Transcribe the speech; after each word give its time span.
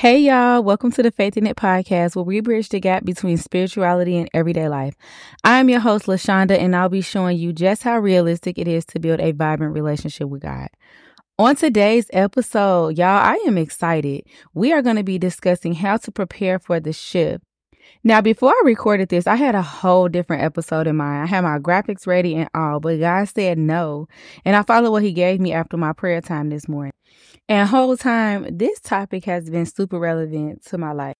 Hey 0.00 0.20
y'all, 0.20 0.62
welcome 0.62 0.90
to 0.92 1.02
the 1.02 1.10
Faith 1.10 1.36
in 1.36 1.46
It 1.46 1.58
podcast 1.58 2.16
where 2.16 2.24
we 2.24 2.40
bridge 2.40 2.70
the 2.70 2.80
gap 2.80 3.04
between 3.04 3.36
spirituality 3.36 4.16
and 4.16 4.30
everyday 4.32 4.66
life. 4.66 4.94
I'm 5.44 5.68
your 5.68 5.80
host, 5.80 6.06
LeShawnda, 6.06 6.58
and 6.58 6.74
I'll 6.74 6.88
be 6.88 7.02
showing 7.02 7.36
you 7.36 7.52
just 7.52 7.82
how 7.82 7.98
realistic 7.98 8.56
it 8.56 8.66
is 8.66 8.86
to 8.86 8.98
build 8.98 9.20
a 9.20 9.32
vibrant 9.32 9.74
relationship 9.74 10.30
with 10.30 10.40
God. 10.40 10.68
On 11.38 11.54
today's 11.54 12.06
episode, 12.14 12.96
y'all, 12.96 13.08
I 13.08 13.44
am 13.46 13.58
excited. 13.58 14.24
We 14.54 14.72
are 14.72 14.80
going 14.80 14.96
to 14.96 15.02
be 15.02 15.18
discussing 15.18 15.74
how 15.74 15.98
to 15.98 16.10
prepare 16.10 16.58
for 16.58 16.80
the 16.80 16.94
shift. 16.94 17.44
Now, 18.02 18.22
before 18.22 18.50
I 18.50 18.62
recorded 18.64 19.10
this, 19.10 19.26
I 19.26 19.36
had 19.36 19.54
a 19.54 19.60
whole 19.60 20.08
different 20.08 20.42
episode 20.42 20.86
in 20.86 20.96
mind. 20.96 21.22
I 21.22 21.26
had 21.26 21.42
my 21.42 21.58
graphics 21.58 22.06
ready 22.06 22.34
and 22.34 22.48
all, 22.54 22.80
but 22.80 22.98
God 22.98 23.28
said 23.28 23.58
no. 23.58 24.08
And 24.42 24.56
I 24.56 24.62
followed 24.62 24.92
what 24.92 25.02
He 25.02 25.12
gave 25.12 25.38
me 25.38 25.52
after 25.52 25.76
my 25.76 25.92
prayer 25.92 26.22
time 26.22 26.48
this 26.48 26.66
morning. 26.66 26.92
And 27.46 27.68
whole 27.68 27.98
time, 27.98 28.46
this 28.56 28.80
topic 28.80 29.26
has 29.26 29.50
been 29.50 29.66
super 29.66 29.98
relevant 29.98 30.64
to 30.66 30.78
my 30.78 30.92
life. 30.92 31.16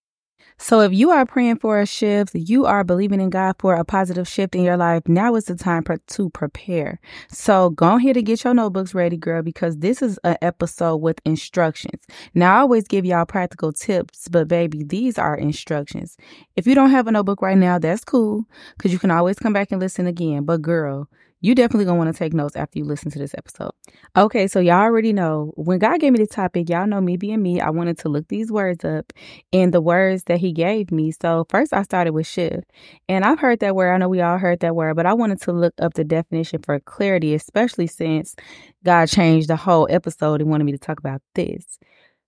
So 0.57 0.81
if 0.81 0.93
you 0.93 1.09
are 1.09 1.25
praying 1.25 1.57
for 1.57 1.79
a 1.79 1.87
shift, 1.87 2.35
you 2.35 2.65
are 2.65 2.83
believing 2.83 3.19
in 3.19 3.31
God 3.31 3.55
for 3.57 3.73
a 3.73 3.83
positive 3.83 4.27
shift 4.27 4.55
in 4.55 4.63
your 4.63 4.77
life, 4.77 5.01
now 5.07 5.35
is 5.35 5.45
the 5.45 5.55
time 5.55 5.83
to 5.83 6.29
prepare. 6.29 6.99
So 7.29 7.71
go 7.71 7.95
ahead 7.95 8.15
and 8.15 8.25
get 8.25 8.43
your 8.43 8.53
notebooks 8.53 8.93
ready, 8.93 9.17
girl, 9.17 9.41
because 9.41 9.77
this 9.77 10.03
is 10.03 10.19
an 10.23 10.37
episode 10.41 10.97
with 10.97 11.19
instructions. 11.25 12.03
Now 12.35 12.57
I 12.57 12.59
always 12.59 12.87
give 12.87 13.05
y'all 13.05 13.25
practical 13.25 13.73
tips, 13.73 14.27
but 14.27 14.47
baby, 14.47 14.83
these 14.83 15.17
are 15.17 15.35
instructions. 15.35 16.15
If 16.55 16.67
you 16.67 16.75
don't 16.75 16.91
have 16.91 17.07
a 17.07 17.11
notebook 17.11 17.41
right 17.41 17.57
now, 17.57 17.79
that's 17.79 18.03
cool, 18.03 18.45
because 18.77 18.93
you 18.93 18.99
can 18.99 19.09
always 19.11 19.39
come 19.39 19.53
back 19.53 19.71
and 19.71 19.81
listen 19.81 20.05
again. 20.05 20.43
But 20.43 20.61
girl, 20.61 21.09
you 21.41 21.55
definitely 21.55 21.85
gonna 21.85 21.97
want 21.97 22.13
to 22.13 22.17
take 22.17 22.33
notes 22.33 22.55
after 22.55 22.77
you 22.77 22.85
listen 22.85 23.09
to 23.11 23.19
this 23.19 23.33
episode. 23.35 23.71
Okay, 24.15 24.47
so 24.47 24.59
y'all 24.59 24.75
already 24.81 25.11
know 25.11 25.51
when 25.55 25.79
God 25.79 25.99
gave 25.99 26.13
me 26.13 26.19
the 26.19 26.27
topic, 26.27 26.69
y'all 26.69 26.85
know 26.85 27.01
me 27.01 27.17
being 27.17 27.41
me, 27.41 27.59
I 27.59 27.71
wanted 27.71 27.97
to 27.99 28.09
look 28.09 28.27
these 28.27 28.51
words 28.51 28.85
up 28.85 29.11
and 29.51 29.73
the 29.73 29.81
words 29.81 30.25
that 30.25 30.39
He 30.39 30.51
gave 30.53 30.91
me. 30.91 31.11
So 31.11 31.47
first 31.49 31.73
I 31.73 31.81
started 31.81 32.13
with 32.13 32.27
shift. 32.27 32.65
And 33.09 33.25
I've 33.25 33.39
heard 33.39 33.59
that 33.61 33.75
word, 33.75 33.91
I 33.91 33.97
know 33.97 34.07
we 34.07 34.21
all 34.21 34.37
heard 34.37 34.59
that 34.59 34.75
word, 34.75 34.95
but 34.95 35.07
I 35.07 35.13
wanted 35.13 35.41
to 35.41 35.51
look 35.51 35.73
up 35.81 35.95
the 35.95 36.03
definition 36.03 36.61
for 36.61 36.79
clarity, 36.79 37.33
especially 37.33 37.87
since 37.87 38.35
God 38.83 39.07
changed 39.07 39.47
the 39.47 39.55
whole 39.55 39.87
episode 39.89 40.41
and 40.41 40.49
wanted 40.49 40.65
me 40.65 40.73
to 40.73 40.77
talk 40.77 40.99
about 40.99 41.21
this. 41.33 41.79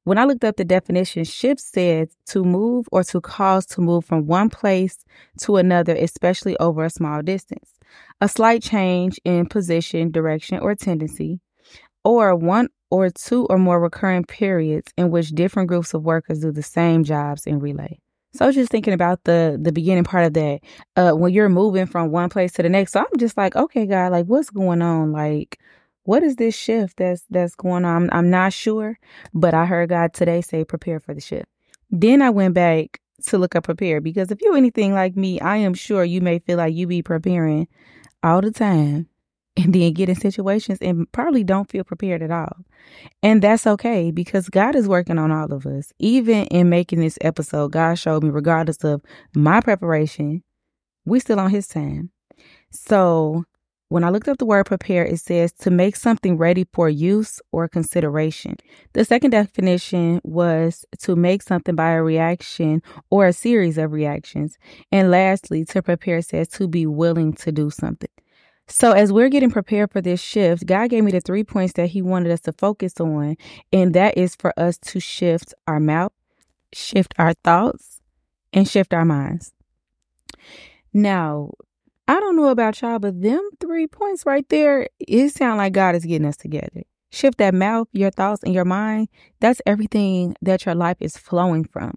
When 0.05 0.17
I 0.17 0.25
looked 0.25 0.43
up 0.43 0.57
the 0.57 0.65
definition, 0.65 1.23
shift 1.23 1.61
said 1.61 2.09
to 2.25 2.43
move 2.43 2.87
or 2.91 3.03
to 3.05 3.21
cause 3.21 3.65
to 3.67 3.81
move 3.81 4.03
from 4.03 4.25
one 4.25 4.49
place 4.49 4.97
to 5.41 5.55
another, 5.57 5.95
especially 5.95 6.57
over 6.57 6.83
a 6.83 6.89
small 6.89 7.21
distance 7.21 7.72
a 8.21 8.29
slight 8.29 8.61
change 8.61 9.19
in 9.25 9.45
position, 9.47 10.11
direction, 10.11 10.59
or 10.59 10.75
tendency, 10.75 11.39
or 12.03 12.35
one 12.35 12.69
or 12.89 13.09
two 13.09 13.45
or 13.49 13.57
more 13.57 13.79
recurring 13.79 14.23
periods 14.23 14.93
in 14.97 15.09
which 15.09 15.29
different 15.29 15.67
groups 15.67 15.93
of 15.93 16.03
workers 16.03 16.39
do 16.39 16.51
the 16.51 16.63
same 16.63 17.03
jobs 17.03 17.47
in 17.47 17.59
relay. 17.59 17.97
So 18.33 18.45
I 18.45 18.47
was 18.47 18.55
just 18.55 18.71
thinking 18.71 18.93
about 18.93 19.23
the 19.25 19.59
the 19.61 19.71
beginning 19.71 20.03
part 20.03 20.25
of 20.25 20.33
that. 20.33 20.59
Uh, 20.95 21.11
when 21.11 21.33
you're 21.33 21.49
moving 21.49 21.85
from 21.85 22.11
one 22.11 22.29
place 22.29 22.51
to 22.53 22.63
the 22.63 22.69
next. 22.69 22.93
So 22.93 22.99
I'm 22.99 23.19
just 23.19 23.37
like, 23.37 23.55
okay, 23.55 23.85
God, 23.85 24.11
like 24.11 24.25
what's 24.25 24.49
going 24.49 24.81
on? 24.81 25.11
Like, 25.11 25.59
what 26.03 26.23
is 26.23 26.35
this 26.35 26.55
shift 26.55 26.97
that's 26.97 27.23
that's 27.29 27.55
going 27.55 27.85
on? 27.85 28.03
I'm, 28.03 28.09
I'm 28.11 28.29
not 28.29 28.53
sure, 28.53 28.97
but 29.33 29.53
I 29.53 29.65
heard 29.65 29.89
God 29.89 30.13
today 30.13 30.41
say 30.41 30.65
prepare 30.65 30.99
for 30.99 31.13
the 31.13 31.21
shift. 31.21 31.45
Then 31.91 32.21
I 32.23 32.31
went 32.31 32.55
back 32.55 32.99
to 33.27 33.37
look 33.37 33.55
up 33.55 33.63
prepare 33.63 34.01
because 34.01 34.31
if 34.31 34.41
you're 34.41 34.57
anything 34.57 34.93
like 34.93 35.15
me, 35.15 35.39
I 35.39 35.57
am 35.57 35.73
sure 35.73 36.03
you 36.03 36.21
may 36.21 36.39
feel 36.39 36.57
like 36.57 36.73
you 36.73 36.87
be 36.87 37.01
preparing 37.01 37.67
all 38.21 38.41
the 38.41 38.51
time 38.51 39.07
and 39.57 39.73
then 39.73 39.93
get 39.93 40.09
in 40.09 40.15
situations 40.15 40.79
and 40.81 41.09
probably 41.11 41.43
don't 41.43 41.69
feel 41.69 41.83
prepared 41.83 42.21
at 42.21 42.31
all. 42.31 42.57
And 43.21 43.41
that's 43.41 43.67
okay 43.67 44.11
because 44.11 44.49
God 44.49 44.75
is 44.75 44.87
working 44.87 45.17
on 45.17 45.31
all 45.31 45.53
of 45.53 45.65
us. 45.65 45.93
Even 45.99 46.45
in 46.47 46.69
making 46.69 46.99
this 46.99 47.17
episode, 47.21 47.71
God 47.71 47.95
showed 47.95 48.23
me, 48.23 48.29
regardless 48.29 48.83
of 48.83 49.01
my 49.35 49.61
preparation, 49.61 50.43
we 51.05 51.19
still 51.19 51.39
on 51.39 51.51
his 51.51 51.67
time. 51.67 52.09
So 52.71 53.45
when 53.93 54.03
I 54.03 54.09
looked 54.09 54.27
up 54.27 54.39
the 54.39 54.45
word 54.47 54.65
prepare, 54.65 55.05
it 55.05 55.19
says 55.19 55.51
to 55.59 55.69
make 55.69 55.95
something 55.95 56.35
ready 56.35 56.65
for 56.73 56.89
use 56.89 57.39
or 57.51 57.67
consideration. 57.67 58.55
The 58.93 59.05
second 59.05 59.29
definition 59.29 60.19
was 60.23 60.83
to 61.01 61.15
make 61.15 61.43
something 61.43 61.75
by 61.75 61.91
a 61.91 62.01
reaction 62.01 62.81
or 63.11 63.27
a 63.27 63.33
series 63.33 63.77
of 63.77 63.91
reactions. 63.91 64.57
And 64.91 65.11
lastly, 65.11 65.63
to 65.65 65.83
prepare 65.83 66.23
says 66.23 66.47
to 66.53 66.67
be 66.67 66.87
willing 66.87 67.33
to 67.33 67.51
do 67.51 67.69
something. 67.69 68.09
So, 68.67 68.93
as 68.93 69.13
we're 69.13 69.29
getting 69.29 69.51
prepared 69.51 69.91
for 69.91 70.01
this 70.01 70.19
shift, 70.19 70.65
God 70.65 70.89
gave 70.89 71.03
me 71.03 71.11
the 71.11 71.21
three 71.21 71.43
points 71.43 71.73
that 71.73 71.89
He 71.89 72.01
wanted 72.01 72.31
us 72.31 72.41
to 72.41 72.51
focus 72.51 72.99
on. 72.99 73.35
And 73.71 73.93
that 73.93 74.17
is 74.17 74.35
for 74.35 74.59
us 74.59 74.79
to 74.87 74.99
shift 74.99 75.53
our 75.67 75.79
mouth, 75.79 76.13
shift 76.73 77.13
our 77.19 77.33
thoughts, 77.43 78.01
and 78.53 78.67
shift 78.67 78.91
our 78.91 79.05
minds. 79.05 79.53
Now, 80.93 81.51
I 82.07 82.19
don't 82.19 82.35
know 82.35 82.49
about 82.49 82.81
y'all, 82.81 82.99
but 82.99 83.21
them 83.21 83.49
three 83.61 83.87
points 83.87 84.25
right 84.25 84.47
there, 84.49 84.89
it 84.99 85.29
sound 85.29 85.57
like 85.57 85.71
God 85.71 85.95
is 85.95 86.03
getting 86.03 86.27
us 86.27 86.35
together. 86.35 86.83
Shift 87.11 87.37
that 87.37 87.53
mouth, 87.53 87.87
your 87.93 88.09
thoughts, 88.09 88.43
and 88.43 88.53
your 88.53 88.65
mind. 88.65 89.07
That's 89.39 89.61
everything 89.65 90.35
that 90.41 90.65
your 90.65 90.75
life 90.75 90.97
is 90.99 91.15
flowing 91.15 91.63
from. 91.63 91.93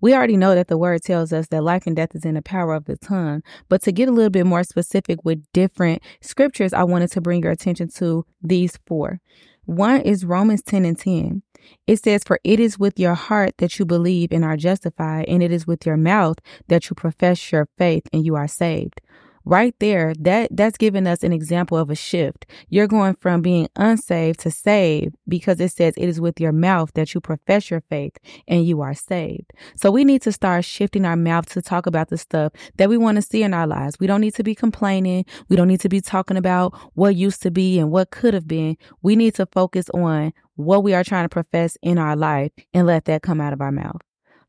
We 0.00 0.14
already 0.14 0.36
know 0.36 0.54
that 0.54 0.68
the 0.68 0.78
word 0.78 1.02
tells 1.02 1.32
us 1.32 1.48
that 1.48 1.64
life 1.64 1.86
and 1.86 1.96
death 1.96 2.14
is 2.14 2.24
in 2.24 2.34
the 2.34 2.42
power 2.42 2.74
of 2.74 2.84
the 2.84 2.96
tongue. 2.96 3.42
But 3.68 3.82
to 3.82 3.92
get 3.92 4.08
a 4.08 4.12
little 4.12 4.30
bit 4.30 4.46
more 4.46 4.62
specific 4.62 5.24
with 5.24 5.42
different 5.52 6.02
scriptures, 6.20 6.72
I 6.72 6.84
wanted 6.84 7.10
to 7.12 7.20
bring 7.20 7.42
your 7.42 7.50
attention 7.50 7.88
to 7.96 8.26
these 8.40 8.78
four. 8.86 9.20
One 9.64 10.02
is 10.02 10.24
Romans 10.24 10.62
10 10.62 10.84
and 10.84 10.98
10. 10.98 11.42
It 11.88 12.04
says, 12.04 12.22
For 12.24 12.38
it 12.44 12.60
is 12.60 12.78
with 12.78 13.00
your 13.00 13.14
heart 13.14 13.54
that 13.58 13.78
you 13.78 13.86
believe 13.86 14.30
and 14.30 14.44
are 14.44 14.56
justified, 14.56 15.24
and 15.26 15.42
it 15.42 15.50
is 15.50 15.66
with 15.66 15.84
your 15.84 15.96
mouth 15.96 16.38
that 16.68 16.88
you 16.88 16.94
profess 16.94 17.50
your 17.50 17.68
faith 17.76 18.06
and 18.12 18.24
you 18.24 18.36
are 18.36 18.46
saved 18.46 19.00
right 19.48 19.74
there 19.80 20.12
that 20.20 20.50
that's 20.52 20.76
giving 20.76 21.06
us 21.06 21.22
an 21.22 21.32
example 21.32 21.78
of 21.78 21.88
a 21.88 21.94
shift. 21.94 22.44
You're 22.68 22.86
going 22.86 23.14
from 23.14 23.40
being 23.40 23.68
unsaved 23.76 24.40
to 24.40 24.50
saved 24.50 25.16
because 25.26 25.58
it 25.58 25.72
says 25.72 25.94
it 25.96 26.06
is 26.06 26.20
with 26.20 26.38
your 26.38 26.52
mouth 26.52 26.92
that 26.94 27.14
you 27.14 27.20
profess 27.20 27.70
your 27.70 27.80
faith 27.88 28.18
and 28.46 28.66
you 28.66 28.82
are 28.82 28.92
saved. 28.92 29.50
So 29.74 29.90
we 29.90 30.04
need 30.04 30.20
to 30.22 30.32
start 30.32 30.66
shifting 30.66 31.06
our 31.06 31.16
mouth 31.16 31.46
to 31.50 31.62
talk 31.62 31.86
about 31.86 32.10
the 32.10 32.18
stuff 32.18 32.52
that 32.76 32.90
we 32.90 32.98
want 32.98 33.16
to 33.16 33.22
see 33.22 33.42
in 33.42 33.54
our 33.54 33.66
lives. 33.66 33.98
We 33.98 34.06
don't 34.06 34.20
need 34.20 34.34
to 34.34 34.44
be 34.44 34.54
complaining. 34.54 35.24
We 35.48 35.56
don't 35.56 35.68
need 35.68 35.80
to 35.80 35.88
be 35.88 36.02
talking 36.02 36.36
about 36.36 36.74
what 36.94 37.16
used 37.16 37.42
to 37.42 37.50
be 37.50 37.78
and 37.78 37.90
what 37.90 38.10
could 38.10 38.34
have 38.34 38.46
been. 38.46 38.76
We 39.02 39.16
need 39.16 39.34
to 39.36 39.46
focus 39.46 39.88
on 39.94 40.34
what 40.56 40.82
we 40.82 40.92
are 40.92 41.04
trying 41.04 41.24
to 41.24 41.28
profess 41.30 41.78
in 41.82 41.96
our 41.96 42.16
life 42.16 42.52
and 42.74 42.86
let 42.86 43.06
that 43.06 43.22
come 43.22 43.40
out 43.40 43.54
of 43.54 43.62
our 43.62 43.72
mouth. 43.72 44.02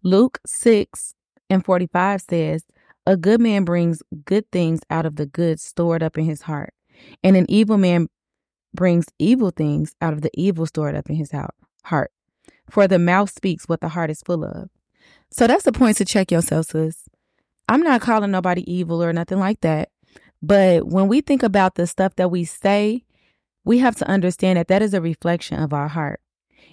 Luke 0.03 0.39
6 0.45 1.15
and 1.49 1.63
45 1.63 2.21
says 2.21 2.65
a 3.09 3.17
good 3.17 3.41
man 3.41 3.65
brings 3.65 4.03
good 4.23 4.45
things 4.51 4.81
out 4.91 5.03
of 5.03 5.15
the 5.15 5.25
good 5.25 5.59
stored 5.59 6.03
up 6.03 6.15
in 6.15 6.25
his 6.25 6.43
heart, 6.43 6.75
and 7.23 7.35
an 7.35 7.47
evil 7.49 7.75
man 7.75 8.07
brings 8.75 9.07
evil 9.17 9.49
things 9.49 9.95
out 9.99 10.13
of 10.13 10.21
the 10.21 10.29
evil 10.35 10.67
stored 10.67 10.93
up 10.93 11.09
in 11.09 11.15
his 11.15 11.31
heart. 11.85 12.11
For 12.69 12.87
the 12.87 12.99
mouth 12.99 13.31
speaks 13.31 13.67
what 13.67 13.81
the 13.81 13.89
heart 13.89 14.11
is 14.11 14.21
full 14.21 14.45
of. 14.45 14.69
So 15.31 15.47
that's 15.47 15.63
the 15.63 15.71
point 15.71 15.97
to 15.97 16.05
check 16.05 16.31
yourself, 16.31 16.67
sis. 16.67 17.09
I'm 17.67 17.81
not 17.81 18.01
calling 18.01 18.29
nobody 18.29 18.71
evil 18.71 19.01
or 19.01 19.11
nothing 19.11 19.39
like 19.39 19.61
that. 19.61 19.89
But 20.43 20.85
when 20.85 21.07
we 21.07 21.21
think 21.21 21.41
about 21.41 21.75
the 21.75 21.87
stuff 21.87 22.15
that 22.17 22.29
we 22.29 22.45
say, 22.45 23.05
we 23.65 23.79
have 23.79 23.95
to 23.95 24.07
understand 24.07 24.57
that 24.57 24.67
that 24.67 24.83
is 24.83 24.93
a 24.93 25.01
reflection 25.01 25.59
of 25.59 25.73
our 25.73 25.87
heart. 25.87 26.21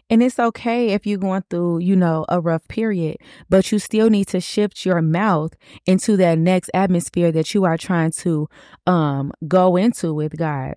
And 0.09 0.23
it's 0.23 0.39
okay 0.39 0.91
if 0.91 1.05
you're 1.05 1.19
going 1.19 1.43
through, 1.51 1.81
you 1.81 1.97
know, 1.97 2.25
a 2.29 2.41
rough 2.41 2.67
period, 2.69 3.17
but 3.49 3.73
you 3.73 3.79
still 3.81 4.09
need 4.09 4.29
to 4.29 4.41
shift 4.41 4.87
your 4.87 5.03
mouth 5.03 5.53
into 5.85 6.17
that 6.19 6.39
next 6.39 6.71
atmosphere 6.73 7.33
that 7.33 7.55
you 7.55 7.65
are 7.65 7.77
trying 7.77 8.13
to 8.13 8.49
um 8.87 9.33
go 9.49 9.77
into 9.77 10.15
with 10.15 10.37
God. 10.37 10.75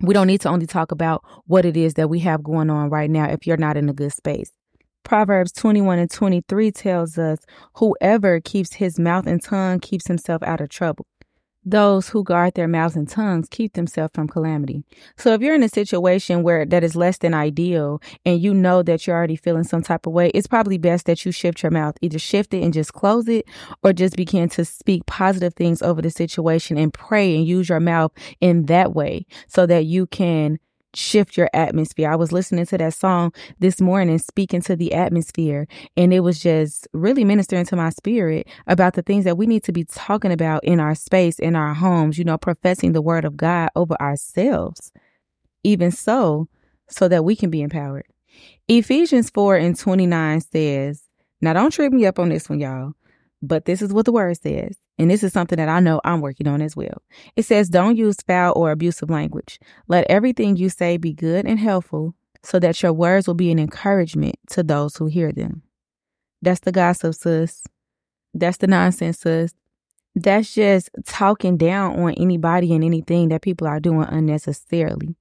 We 0.00 0.12
don't 0.12 0.26
need 0.26 0.42
to 0.42 0.48
only 0.48 0.66
talk 0.66 0.90
about 0.90 1.24
what 1.46 1.64
it 1.64 1.76
is 1.76 1.94
that 1.94 2.10
we 2.10 2.18
have 2.20 2.42
going 2.42 2.68
on 2.68 2.90
right 2.90 3.08
now 3.08 3.26
if 3.26 3.46
you're 3.46 3.56
not 3.56 3.76
in 3.76 3.88
a 3.88 3.94
good 3.94 4.12
space. 4.12 4.50
Proverbs 5.04 5.52
21 5.52 6.00
and 6.00 6.10
23 6.10 6.72
tells 6.72 7.16
us, 7.16 7.38
Whoever 7.76 8.40
keeps 8.40 8.74
his 8.74 8.98
mouth 8.98 9.26
and 9.26 9.40
tongue 9.40 9.78
keeps 9.78 10.08
himself 10.08 10.42
out 10.42 10.60
of 10.60 10.68
trouble. 10.68 11.06
Those 11.68 12.08
who 12.08 12.22
guard 12.22 12.54
their 12.54 12.68
mouths 12.68 12.94
and 12.94 13.08
tongues 13.08 13.48
keep 13.50 13.72
themselves 13.72 14.12
from 14.14 14.28
calamity. 14.28 14.84
So 15.16 15.32
if 15.32 15.40
you're 15.40 15.56
in 15.56 15.64
a 15.64 15.68
situation 15.68 16.44
where 16.44 16.64
that 16.64 16.84
is 16.84 16.94
less 16.94 17.18
than 17.18 17.34
ideal 17.34 18.00
and 18.24 18.40
you 18.40 18.54
know 18.54 18.84
that 18.84 19.04
you're 19.04 19.16
already 19.16 19.34
feeling 19.34 19.64
some 19.64 19.82
type 19.82 20.06
of 20.06 20.12
way, 20.12 20.30
it's 20.32 20.46
probably 20.46 20.78
best 20.78 21.06
that 21.06 21.26
you 21.26 21.32
shift 21.32 21.64
your 21.64 21.72
mouth. 21.72 21.96
Either 22.00 22.20
shift 22.20 22.54
it 22.54 22.62
and 22.62 22.72
just 22.72 22.92
close 22.92 23.26
it 23.26 23.46
or 23.82 23.92
just 23.92 24.14
begin 24.16 24.48
to 24.50 24.64
speak 24.64 25.04
positive 25.06 25.54
things 25.54 25.82
over 25.82 26.00
the 26.00 26.10
situation 26.10 26.78
and 26.78 26.94
pray 26.94 27.34
and 27.34 27.44
use 27.44 27.68
your 27.68 27.80
mouth 27.80 28.12
in 28.40 28.66
that 28.66 28.94
way 28.94 29.26
so 29.48 29.66
that 29.66 29.86
you 29.86 30.06
can 30.06 30.60
shift 30.96 31.36
your 31.36 31.50
atmosphere. 31.52 32.10
I 32.10 32.16
was 32.16 32.32
listening 32.32 32.66
to 32.66 32.78
that 32.78 32.94
song 32.94 33.32
this 33.58 33.80
morning, 33.80 34.18
speaking 34.18 34.62
to 34.62 34.76
the 34.76 34.94
atmosphere, 34.94 35.68
and 35.96 36.12
it 36.12 36.20
was 36.20 36.40
just 36.40 36.88
really 36.92 37.24
ministering 37.24 37.66
to 37.66 37.76
my 37.76 37.90
spirit 37.90 38.48
about 38.66 38.94
the 38.94 39.02
things 39.02 39.24
that 39.24 39.36
we 39.36 39.46
need 39.46 39.62
to 39.64 39.72
be 39.72 39.84
talking 39.84 40.32
about 40.32 40.64
in 40.64 40.80
our 40.80 40.94
space, 40.94 41.38
in 41.38 41.54
our 41.54 41.74
homes, 41.74 42.18
you 42.18 42.24
know, 42.24 42.38
professing 42.38 42.92
the 42.92 43.02
word 43.02 43.24
of 43.24 43.36
God 43.36 43.70
over 43.76 44.00
ourselves. 44.00 44.92
Even 45.62 45.90
so, 45.90 46.48
so 46.88 47.08
that 47.08 47.24
we 47.24 47.36
can 47.36 47.50
be 47.50 47.62
empowered. 47.62 48.06
Ephesians 48.68 49.30
4 49.30 49.56
and 49.56 49.78
29 49.78 50.40
says, 50.40 51.02
Now, 51.40 51.52
don't 51.52 51.70
trip 51.70 51.92
me 51.92 52.06
up 52.06 52.18
on 52.18 52.28
this 52.28 52.48
one, 52.48 52.60
y'all, 52.60 52.92
but 53.42 53.64
this 53.64 53.82
is 53.82 53.92
what 53.92 54.06
the 54.06 54.12
word 54.12 54.36
says. 54.40 54.76
And 54.98 55.10
this 55.10 55.22
is 55.22 55.32
something 55.32 55.56
that 55.56 55.68
I 55.68 55.80
know 55.80 56.00
I'm 56.04 56.20
working 56.20 56.48
on 56.48 56.62
as 56.62 56.74
well. 56.74 57.02
It 57.36 57.44
says, 57.44 57.68
Don't 57.68 57.96
use 57.96 58.16
foul 58.26 58.54
or 58.56 58.70
abusive 58.70 59.10
language. 59.10 59.60
Let 59.88 60.06
everything 60.08 60.56
you 60.56 60.68
say 60.68 60.96
be 60.96 61.12
good 61.12 61.46
and 61.46 61.58
helpful 61.58 62.14
so 62.42 62.58
that 62.60 62.82
your 62.82 62.92
words 62.92 63.26
will 63.26 63.34
be 63.34 63.50
an 63.50 63.58
encouragement 63.58 64.36
to 64.50 64.62
those 64.62 64.96
who 64.96 65.06
hear 65.06 65.32
them. 65.32 65.62
That's 66.42 66.60
the 66.60 66.72
gossip, 66.72 67.14
sis. 67.14 67.64
That's 68.32 68.58
the 68.58 68.66
nonsense, 68.66 69.18
sis. 69.18 69.52
That's 70.14 70.54
just 70.54 70.88
talking 71.04 71.56
down 71.56 71.98
on 71.98 72.14
anybody 72.14 72.72
and 72.72 72.82
anything 72.82 73.28
that 73.28 73.42
people 73.42 73.66
are 73.66 73.80
doing 73.80 74.06
unnecessarily. 74.08 75.16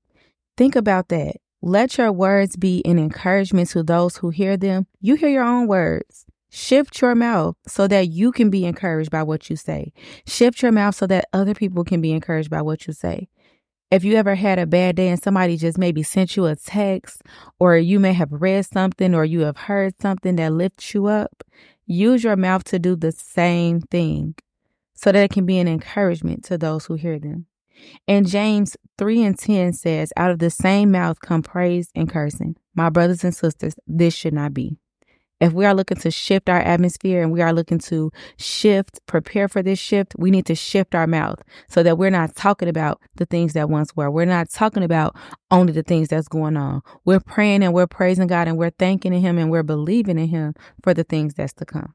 Think 0.55 0.75
about 0.75 1.09
that. 1.09 1.37
Let 1.61 1.97
your 1.97 2.11
words 2.11 2.55
be 2.55 2.81
an 2.85 2.99
encouragement 2.99 3.69
to 3.69 3.83
those 3.83 4.17
who 4.17 4.29
hear 4.29 4.55
them. 4.55 4.87
You 5.01 5.15
hear 5.15 5.29
your 5.29 5.43
own 5.43 5.67
words. 5.67 6.25
Shift 6.55 7.01
your 7.01 7.15
mouth 7.15 7.57
so 7.67 7.85
that 7.89 8.07
you 8.07 8.31
can 8.31 8.49
be 8.49 8.63
encouraged 8.63 9.11
by 9.11 9.23
what 9.23 9.49
you 9.49 9.57
say. 9.57 9.91
Shift 10.25 10.61
your 10.61 10.71
mouth 10.71 10.95
so 10.95 11.05
that 11.05 11.27
other 11.33 11.53
people 11.53 11.83
can 11.83 11.99
be 11.99 12.13
encouraged 12.13 12.49
by 12.49 12.61
what 12.61 12.87
you 12.87 12.93
say. 12.93 13.27
If 13.91 14.05
you 14.05 14.15
ever 14.15 14.35
had 14.35 14.57
a 14.57 14.65
bad 14.65 14.95
day 14.95 15.09
and 15.09 15.21
somebody 15.21 15.57
just 15.57 15.77
maybe 15.77 16.01
sent 16.01 16.37
you 16.37 16.45
a 16.45 16.55
text, 16.55 17.23
or 17.59 17.75
you 17.75 17.99
may 17.99 18.13
have 18.13 18.31
read 18.31 18.65
something, 18.65 19.13
or 19.13 19.25
you 19.25 19.41
have 19.41 19.57
heard 19.57 19.99
something 20.01 20.37
that 20.37 20.53
lifts 20.53 20.93
you 20.93 21.07
up, 21.07 21.43
use 21.87 22.23
your 22.23 22.37
mouth 22.37 22.63
to 22.63 22.79
do 22.79 22.95
the 22.95 23.11
same 23.11 23.81
thing 23.81 24.35
so 24.93 25.11
that 25.11 25.25
it 25.25 25.31
can 25.31 25.45
be 25.45 25.59
an 25.59 25.67
encouragement 25.67 26.45
to 26.45 26.57
those 26.57 26.85
who 26.85 26.93
hear 26.93 27.19
them. 27.19 27.47
And 28.07 28.25
James 28.29 28.77
3 28.97 29.23
and 29.23 29.37
10 29.37 29.73
says, 29.73 30.13
Out 30.15 30.31
of 30.31 30.39
the 30.39 30.49
same 30.49 30.89
mouth 30.89 31.19
come 31.19 31.43
praise 31.43 31.89
and 31.93 32.09
cursing. 32.09 32.55
My 32.73 32.89
brothers 32.89 33.25
and 33.25 33.35
sisters, 33.35 33.75
this 33.85 34.13
should 34.13 34.33
not 34.33 34.53
be. 34.53 34.77
If 35.41 35.51
we 35.51 35.65
are 35.65 35.73
looking 35.73 35.97
to 35.97 36.11
shift 36.11 36.47
our 36.47 36.61
atmosphere 36.61 37.21
and 37.21 37.31
we 37.31 37.41
are 37.41 37.51
looking 37.51 37.79
to 37.79 38.09
shift, 38.37 39.01
prepare 39.05 39.49
for 39.49 39.61
this 39.61 39.79
shift, 39.79 40.15
we 40.17 40.31
need 40.31 40.45
to 40.45 40.55
shift 40.55 40.95
our 40.95 41.07
mouth 41.07 41.41
so 41.67 41.83
that 41.83 41.97
we're 41.97 42.09
not 42.09 42.35
talking 42.35 42.69
about 42.69 43.01
the 43.15 43.25
things 43.25 43.51
that 43.53 43.69
once 43.69 43.93
were. 43.95 44.09
We're 44.09 44.25
not 44.25 44.49
talking 44.49 44.83
about 44.83 45.15
only 45.51 45.73
the 45.73 45.83
things 45.83 46.07
that's 46.07 46.29
going 46.29 46.55
on. 46.55 46.81
We're 47.03 47.19
praying 47.19 47.63
and 47.63 47.73
we're 47.73 47.87
praising 47.87 48.27
God 48.27 48.47
and 48.47 48.57
we're 48.57 48.69
thanking 48.71 49.11
Him 49.11 49.37
and 49.37 49.51
we're 49.51 49.63
believing 49.63 50.17
in 50.17 50.29
Him 50.29 50.55
for 50.83 50.93
the 50.93 51.03
things 51.03 51.33
that's 51.33 51.53
to 51.53 51.65
come. 51.65 51.93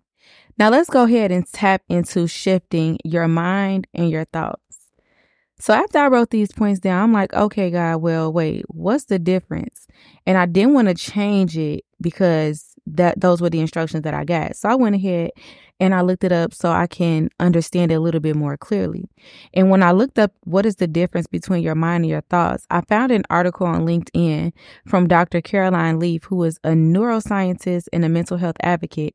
Now 0.58 0.68
let's 0.68 0.90
go 0.90 1.04
ahead 1.04 1.32
and 1.32 1.50
tap 1.50 1.82
into 1.88 2.26
shifting 2.26 2.98
your 3.04 3.26
mind 3.26 3.86
and 3.94 4.10
your 4.10 4.26
thoughts. 4.26 4.60
So 5.58 5.74
after 5.74 5.98
I 5.98 6.08
wrote 6.08 6.30
these 6.30 6.52
points 6.52 6.80
down, 6.80 7.02
I'm 7.02 7.12
like, 7.12 7.34
okay, 7.34 7.70
God, 7.70 7.98
well, 7.98 8.32
wait, 8.32 8.64
what's 8.68 9.04
the 9.04 9.18
difference? 9.18 9.86
And 10.26 10.38
I 10.38 10.46
didn't 10.46 10.72
want 10.72 10.88
to 10.88 10.94
change 10.94 11.56
it 11.58 11.84
because 12.00 12.69
that 12.96 13.20
those 13.20 13.40
were 13.40 13.50
the 13.50 13.60
instructions 13.60 14.02
that 14.02 14.14
I 14.14 14.24
got. 14.24 14.56
So 14.56 14.68
I 14.68 14.74
went 14.74 14.94
ahead 14.94 15.30
and 15.80 15.94
I 15.94 16.02
looked 16.02 16.24
it 16.24 16.32
up 16.32 16.52
so 16.52 16.70
I 16.70 16.86
can 16.86 17.30
understand 17.40 17.90
it 17.90 17.96
a 17.96 18.00
little 18.00 18.20
bit 18.20 18.36
more 18.36 18.56
clearly. 18.56 19.08
And 19.54 19.70
when 19.70 19.82
I 19.82 19.92
looked 19.92 20.18
up 20.18 20.32
what 20.44 20.66
is 20.66 20.76
the 20.76 20.86
difference 20.86 21.26
between 21.26 21.62
your 21.62 21.74
mind 21.74 22.04
and 22.04 22.10
your 22.10 22.20
thoughts, 22.22 22.66
I 22.70 22.82
found 22.82 23.12
an 23.12 23.24
article 23.30 23.66
on 23.66 23.86
LinkedIn 23.86 24.52
from 24.86 25.08
Dr. 25.08 25.40
Caroline 25.40 25.98
Leaf, 25.98 26.24
who 26.24 26.42
is 26.44 26.58
a 26.64 26.70
neuroscientist 26.70 27.84
and 27.92 28.04
a 28.04 28.08
mental 28.08 28.36
health 28.36 28.56
advocate. 28.62 29.14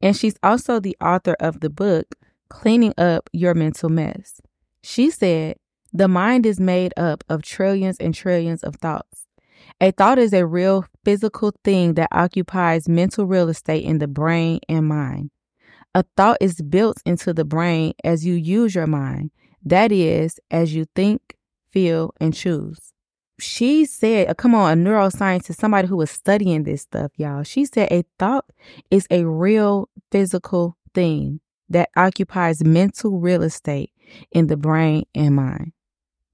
And 0.00 0.16
she's 0.16 0.36
also 0.42 0.78
the 0.78 0.96
author 1.00 1.36
of 1.40 1.60
the 1.60 1.70
book, 1.70 2.14
Cleaning 2.48 2.94
Up 2.96 3.28
Your 3.32 3.54
Mental 3.54 3.88
Mess. 3.88 4.40
She 4.82 5.10
said, 5.10 5.56
The 5.92 6.06
mind 6.06 6.46
is 6.46 6.60
made 6.60 6.94
up 6.96 7.24
of 7.28 7.42
trillions 7.42 7.96
and 7.98 8.14
trillions 8.14 8.62
of 8.62 8.76
thoughts. 8.76 9.25
A 9.78 9.90
thought 9.90 10.18
is 10.18 10.32
a 10.32 10.46
real 10.46 10.86
physical 11.04 11.52
thing 11.62 11.94
that 11.94 12.08
occupies 12.10 12.88
mental 12.88 13.26
real 13.26 13.50
estate 13.50 13.84
in 13.84 13.98
the 13.98 14.08
brain 14.08 14.60
and 14.70 14.88
mind. 14.88 15.30
A 15.94 16.02
thought 16.16 16.38
is 16.40 16.62
built 16.62 16.98
into 17.04 17.34
the 17.34 17.44
brain 17.44 17.92
as 18.02 18.24
you 18.24 18.34
use 18.34 18.74
your 18.74 18.86
mind. 18.86 19.30
That 19.62 19.92
is, 19.92 20.40
as 20.50 20.74
you 20.74 20.86
think, 20.94 21.36
feel, 21.70 22.14
and 22.20 22.32
choose. 22.32 22.94
She 23.38 23.84
said, 23.84 24.28
uh, 24.30 24.34
come 24.34 24.54
on, 24.54 24.78
a 24.78 24.82
neuroscientist, 24.82 25.56
somebody 25.56 25.88
who 25.88 25.96
was 25.98 26.10
studying 26.10 26.62
this 26.62 26.82
stuff, 26.82 27.12
y'all. 27.16 27.42
She 27.42 27.66
said 27.66 27.92
a 27.92 28.04
thought 28.18 28.46
is 28.90 29.06
a 29.10 29.26
real 29.26 29.90
physical 30.10 30.78
thing 30.94 31.40
that 31.68 31.90
occupies 31.96 32.64
mental 32.64 33.20
real 33.20 33.42
estate 33.42 33.90
in 34.32 34.46
the 34.46 34.56
brain 34.56 35.04
and 35.14 35.36
mind. 35.36 35.72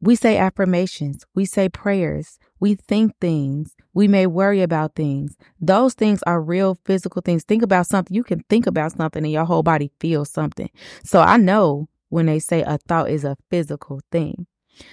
We 0.00 0.14
say 0.14 0.36
affirmations, 0.36 1.24
we 1.34 1.44
say 1.44 1.68
prayers, 1.68 2.38
we 2.62 2.76
think 2.76 3.12
things, 3.20 3.74
we 3.92 4.06
may 4.06 4.24
worry 4.24 4.62
about 4.62 4.94
things. 4.94 5.36
Those 5.60 5.94
things 5.94 6.22
are 6.28 6.40
real 6.40 6.78
physical 6.84 7.20
things. 7.20 7.42
Think 7.42 7.60
about 7.60 7.88
something. 7.88 8.14
You 8.14 8.22
can 8.22 8.44
think 8.48 8.68
about 8.68 8.92
something 8.92 9.24
and 9.24 9.32
your 9.32 9.44
whole 9.44 9.64
body 9.64 9.90
feels 9.98 10.30
something. 10.30 10.70
So 11.02 11.20
I 11.20 11.38
know 11.38 11.88
when 12.10 12.26
they 12.26 12.38
say 12.38 12.62
a 12.62 12.78
thought 12.78 13.10
is 13.10 13.24
a 13.24 13.36
physical 13.50 14.00
thing. 14.12 14.46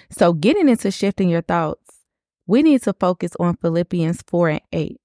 So 0.10 0.34
getting 0.34 0.68
into 0.68 0.90
shifting 0.90 1.30
your 1.30 1.44
thoughts, 1.44 2.00
we 2.48 2.64
need 2.64 2.82
to 2.84 2.94
focus 2.94 3.34
on 3.40 3.58
Philippians 3.58 4.24
4 4.26 4.50
and 4.50 4.62
8. 4.72 5.00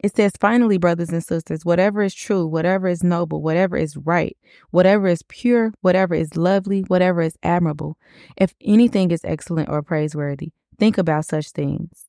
It 0.00 0.14
says, 0.14 0.32
finally, 0.38 0.76
brothers 0.76 1.08
and 1.08 1.24
sisters, 1.24 1.64
whatever 1.64 2.02
is 2.02 2.12
true, 2.12 2.46
whatever 2.46 2.88
is 2.88 3.02
noble, 3.02 3.40
whatever 3.40 3.78
is 3.78 3.96
right, 3.96 4.36
whatever 4.70 5.06
is 5.06 5.22
pure, 5.28 5.72
whatever 5.80 6.14
is 6.14 6.36
lovely, 6.36 6.82
whatever 6.88 7.22
is 7.22 7.38
admirable, 7.42 7.96
if 8.36 8.54
anything 8.60 9.12
is 9.12 9.24
excellent 9.24 9.70
or 9.70 9.80
praiseworthy, 9.80 10.52
think 10.78 10.98
about 10.98 11.26
such 11.26 11.50
things. 11.50 12.06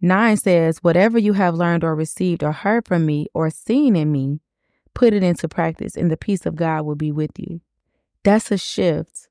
9 0.00 0.36
says, 0.38 0.78
whatever 0.78 1.18
you 1.18 1.34
have 1.34 1.54
learned 1.54 1.84
or 1.84 1.94
received 1.94 2.42
or 2.42 2.52
heard 2.52 2.86
from 2.86 3.04
me 3.04 3.26
or 3.34 3.50
seen 3.50 3.96
in 3.96 4.10
me, 4.10 4.40
put 4.94 5.12
it 5.12 5.22
into 5.22 5.48
practice, 5.48 5.96
and 5.96 6.10
the 6.10 6.16
peace 6.16 6.46
of 6.46 6.56
God 6.56 6.82
will 6.82 6.94
be 6.94 7.12
with 7.12 7.38
you. 7.38 7.60
That's 8.24 8.50
a 8.50 8.58
shift. 8.58 9.28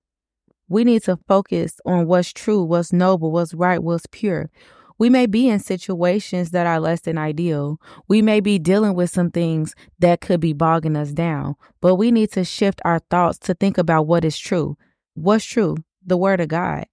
We 0.67 0.83
need 0.83 1.03
to 1.03 1.17
focus 1.27 1.79
on 1.85 2.05
what's 2.05 2.31
true, 2.31 2.63
what's 2.63 2.93
noble, 2.93 3.31
what's 3.31 3.53
right, 3.55 3.81
what's 3.81 4.05
pure. 4.11 4.51
We 4.99 5.09
may 5.09 5.25
be 5.25 5.47
in 5.47 5.59
situations 5.59 6.51
that 6.51 6.67
are 6.67 6.79
less 6.79 7.01
than 7.01 7.17
ideal. 7.17 7.79
We 8.07 8.21
may 8.21 8.39
be 8.39 8.59
dealing 8.59 8.93
with 8.93 9.09
some 9.09 9.31
things 9.31 9.73
that 9.99 10.21
could 10.21 10.39
be 10.39 10.53
bogging 10.53 10.95
us 10.95 11.11
down, 11.11 11.55
but 11.81 11.95
we 11.95 12.11
need 12.11 12.31
to 12.33 12.43
shift 12.43 12.81
our 12.85 12.99
thoughts 12.99 13.39
to 13.39 13.53
think 13.53 13.77
about 13.77 14.07
what 14.07 14.25
is 14.25 14.37
true. 14.37 14.77
What's 15.15 15.45
true? 15.45 15.77
The 16.05 16.17
Word 16.17 16.41
of 16.41 16.49
God. 16.49 16.85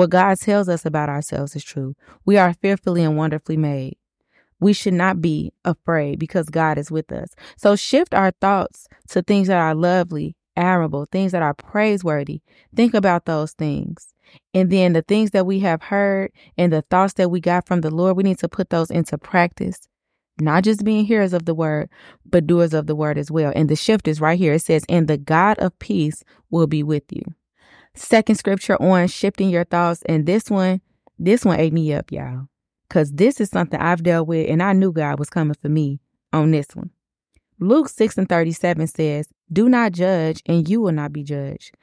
What 0.00 0.08
God 0.08 0.40
tells 0.40 0.70
us 0.70 0.86
about 0.86 1.10
ourselves 1.10 1.54
is 1.54 1.62
true. 1.62 1.94
We 2.24 2.38
are 2.38 2.54
fearfully 2.54 3.04
and 3.04 3.18
wonderfully 3.18 3.58
made. 3.58 3.98
We 4.58 4.72
should 4.72 4.94
not 4.94 5.20
be 5.20 5.52
afraid 5.62 6.18
because 6.18 6.48
God 6.48 6.78
is 6.78 6.90
with 6.90 7.12
us. 7.12 7.28
So 7.58 7.76
shift 7.76 8.14
our 8.14 8.30
thoughts 8.30 8.88
to 9.10 9.20
things 9.20 9.48
that 9.48 9.58
are 9.58 9.74
lovely, 9.74 10.36
admirable, 10.56 11.04
things 11.04 11.32
that 11.32 11.42
are 11.42 11.52
praiseworthy. 11.52 12.40
Think 12.74 12.94
about 12.94 13.26
those 13.26 13.52
things. 13.52 14.14
And 14.54 14.70
then 14.70 14.94
the 14.94 15.02
things 15.02 15.32
that 15.32 15.44
we 15.44 15.60
have 15.60 15.82
heard 15.82 16.32
and 16.56 16.72
the 16.72 16.80
thoughts 16.80 17.12
that 17.14 17.30
we 17.30 17.38
got 17.38 17.66
from 17.66 17.82
the 17.82 17.90
Lord, 17.90 18.16
we 18.16 18.22
need 18.22 18.38
to 18.38 18.48
put 18.48 18.70
those 18.70 18.90
into 18.90 19.18
practice. 19.18 19.86
Not 20.40 20.64
just 20.64 20.82
being 20.82 21.04
hearers 21.04 21.34
of 21.34 21.44
the 21.44 21.54
word, 21.54 21.90
but 22.24 22.46
doers 22.46 22.72
of 22.72 22.86
the 22.86 22.96
word 22.96 23.18
as 23.18 23.30
well. 23.30 23.52
And 23.54 23.68
the 23.68 23.76
shift 23.76 24.08
is 24.08 24.18
right 24.18 24.38
here. 24.38 24.54
It 24.54 24.62
says, 24.62 24.82
And 24.88 25.08
the 25.08 25.18
God 25.18 25.58
of 25.58 25.78
peace 25.78 26.24
will 26.50 26.66
be 26.66 26.82
with 26.82 27.04
you. 27.10 27.34
Second 28.00 28.36
scripture 28.36 28.80
on 28.80 29.08
shifting 29.08 29.50
your 29.50 29.64
thoughts. 29.64 30.02
And 30.06 30.24
this 30.24 30.50
one, 30.50 30.80
this 31.18 31.44
one 31.44 31.60
ate 31.60 31.74
me 31.74 31.92
up, 31.92 32.10
y'all. 32.10 32.46
Cause 32.88 33.12
this 33.12 33.40
is 33.40 33.50
something 33.50 33.78
I've 33.78 34.02
dealt 34.02 34.26
with 34.26 34.48
and 34.50 34.62
I 34.62 34.72
knew 34.72 34.90
God 34.90 35.18
was 35.18 35.28
coming 35.28 35.54
for 35.60 35.68
me 35.68 36.00
on 36.32 36.50
this 36.50 36.68
one. 36.74 36.90
Luke 37.60 37.90
6 37.90 38.16
and 38.16 38.28
37 38.28 38.86
says, 38.86 39.28
Do 39.52 39.68
not 39.68 39.92
judge 39.92 40.42
and 40.46 40.66
you 40.66 40.80
will 40.80 40.92
not 40.92 41.12
be 41.12 41.22
judged. 41.22 41.76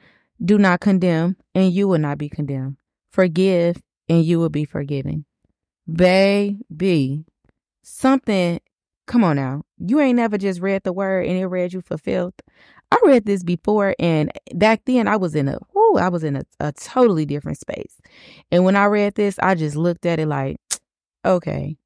Do 0.44 0.58
not 0.58 0.80
condemn, 0.80 1.36
and 1.54 1.72
you 1.72 1.88
will 1.88 1.98
not 1.98 2.18
be 2.18 2.28
condemned. 2.28 2.76
Forgive, 3.10 3.82
and 4.08 4.24
you 4.24 4.38
will 4.38 4.50
be 4.50 4.64
forgiven. 4.64 5.24
Baby, 5.90 7.24
something, 7.82 8.60
come 9.06 9.24
on 9.24 9.36
now. 9.36 9.62
You 9.78 9.98
ain't 10.00 10.16
never 10.16 10.38
just 10.38 10.60
read 10.60 10.84
the 10.84 10.92
word 10.92 11.26
and 11.26 11.36
it 11.36 11.46
read 11.46 11.72
you 11.72 11.80
fulfilled. 11.80 12.34
I 12.90 12.98
read 13.04 13.26
this 13.26 13.42
before, 13.42 13.94
and 13.98 14.30
back 14.54 14.82
then 14.86 15.08
I 15.08 15.16
was 15.16 15.34
in 15.34 15.48
a, 15.48 15.58
whoo, 15.88 15.98
I 15.98 16.08
was 16.08 16.24
in 16.24 16.36
a, 16.36 16.42
a 16.60 16.72
totally 16.72 17.26
different 17.26 17.58
space. 17.58 18.00
And 18.50 18.64
when 18.64 18.76
I 18.76 18.86
read 18.86 19.14
this, 19.14 19.38
I 19.40 19.54
just 19.54 19.76
looked 19.76 20.06
at 20.06 20.18
it 20.18 20.26
like, 20.26 20.56
okay. 21.24 21.76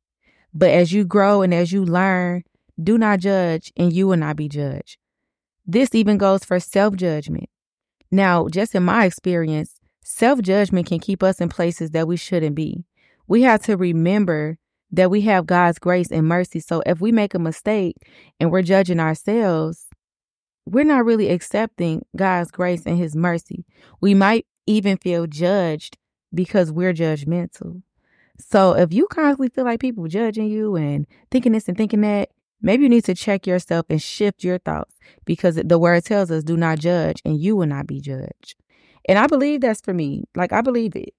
But 0.54 0.70
as 0.70 0.92
you 0.92 1.04
grow 1.04 1.42
and 1.42 1.54
as 1.54 1.72
you 1.72 1.84
learn, 1.84 2.44
do 2.82 2.98
not 2.98 3.20
judge, 3.20 3.72
and 3.76 3.92
you 3.92 4.06
will 4.06 4.16
not 4.16 4.36
be 4.36 4.48
judged. 4.48 4.98
This 5.66 5.94
even 5.94 6.18
goes 6.18 6.44
for 6.44 6.58
self 6.58 6.96
judgment. 6.96 7.48
Now, 8.10 8.48
just 8.48 8.74
in 8.74 8.82
my 8.82 9.04
experience, 9.04 9.78
self 10.04 10.40
judgment 10.42 10.86
can 10.86 10.98
keep 10.98 11.22
us 11.22 11.40
in 11.40 11.48
places 11.48 11.90
that 11.90 12.08
we 12.08 12.16
shouldn't 12.16 12.56
be. 12.56 12.84
We 13.26 13.42
have 13.42 13.62
to 13.62 13.76
remember 13.76 14.58
that 14.90 15.10
we 15.10 15.22
have 15.22 15.46
God's 15.46 15.78
grace 15.78 16.10
and 16.10 16.26
mercy. 16.26 16.60
So 16.60 16.82
if 16.84 17.00
we 17.00 17.12
make 17.12 17.34
a 17.34 17.38
mistake 17.38 17.96
and 18.38 18.50
we're 18.50 18.62
judging 18.62 19.00
ourselves, 19.00 19.86
we're 20.66 20.84
not 20.84 21.04
really 21.04 21.30
accepting 21.30 22.04
God's 22.16 22.50
grace 22.50 22.84
and 22.86 22.98
His 22.98 23.16
mercy. 23.16 23.64
We 24.00 24.14
might 24.14 24.46
even 24.66 24.96
feel 24.96 25.26
judged 25.26 25.98
because 26.32 26.72
we're 26.72 26.94
judgmental. 26.94 27.82
So 28.38 28.74
if 28.76 28.92
you 28.92 29.06
constantly 29.08 29.48
feel 29.48 29.64
like 29.64 29.80
people 29.80 30.06
judging 30.08 30.46
you 30.46 30.76
and 30.76 31.06
thinking 31.30 31.52
this 31.52 31.68
and 31.68 31.76
thinking 31.76 32.00
that, 32.00 32.30
Maybe 32.62 32.84
you 32.84 32.88
need 32.88 33.04
to 33.06 33.14
check 33.14 33.46
yourself 33.46 33.86
and 33.90 34.00
shift 34.00 34.44
your 34.44 34.58
thoughts 34.58 34.94
because 35.24 35.56
the 35.56 35.78
word 35.78 36.04
tells 36.04 36.30
us, 36.30 36.44
do 36.44 36.56
not 36.56 36.78
judge 36.78 37.20
and 37.24 37.38
you 37.38 37.56
will 37.56 37.66
not 37.66 37.88
be 37.88 38.00
judged. 38.00 38.54
And 39.08 39.18
I 39.18 39.26
believe 39.26 39.60
that's 39.60 39.80
for 39.80 39.92
me. 39.92 40.24
Like, 40.36 40.52
I 40.52 40.60
believe 40.60 40.94
it. 40.94 41.12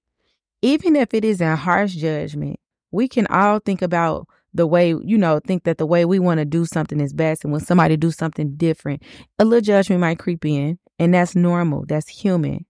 Even 0.62 0.96
if 0.96 1.12
it 1.12 1.22
is 1.22 1.42
a 1.42 1.54
harsh 1.54 1.92
judgment, 1.92 2.58
we 2.90 3.08
can 3.08 3.26
all 3.26 3.58
think 3.58 3.82
about 3.82 4.26
the 4.54 4.66
way, 4.66 4.90
you 4.90 5.18
know, 5.18 5.40
think 5.40 5.64
that 5.64 5.78
the 5.78 5.86
way 5.86 6.04
we 6.04 6.18
want 6.18 6.38
to 6.38 6.44
do 6.44 6.64
something 6.64 7.00
is 7.00 7.12
best. 7.12 7.44
And 7.44 7.52
when 7.52 7.60
somebody 7.60 7.96
do 7.96 8.10
something 8.10 8.54
different, 8.56 9.02
a 9.38 9.44
little 9.44 9.60
judgment 9.60 10.00
might 10.00 10.18
creep 10.18 10.44
in. 10.44 10.78
And 10.98 11.12
that's 11.12 11.34
normal. 11.34 11.84
That's 11.86 12.08
human. 12.08 12.66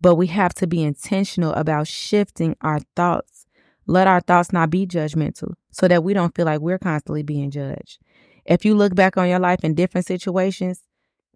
But 0.00 0.14
we 0.14 0.28
have 0.28 0.54
to 0.54 0.66
be 0.66 0.82
intentional 0.82 1.52
about 1.52 1.86
shifting 1.86 2.56
our 2.62 2.80
thoughts. 2.96 3.44
Let 3.86 4.06
our 4.06 4.20
thoughts 4.20 4.52
not 4.52 4.70
be 4.70 4.86
judgmental 4.86 5.54
so 5.70 5.86
that 5.86 6.02
we 6.02 6.14
don't 6.14 6.34
feel 6.34 6.46
like 6.46 6.60
we're 6.60 6.78
constantly 6.78 7.22
being 7.22 7.50
judged. 7.50 7.98
If 8.46 8.64
you 8.64 8.74
look 8.74 8.94
back 8.94 9.18
on 9.18 9.28
your 9.28 9.38
life 9.38 9.60
in 9.64 9.74
different 9.74 10.06
situations, 10.06 10.82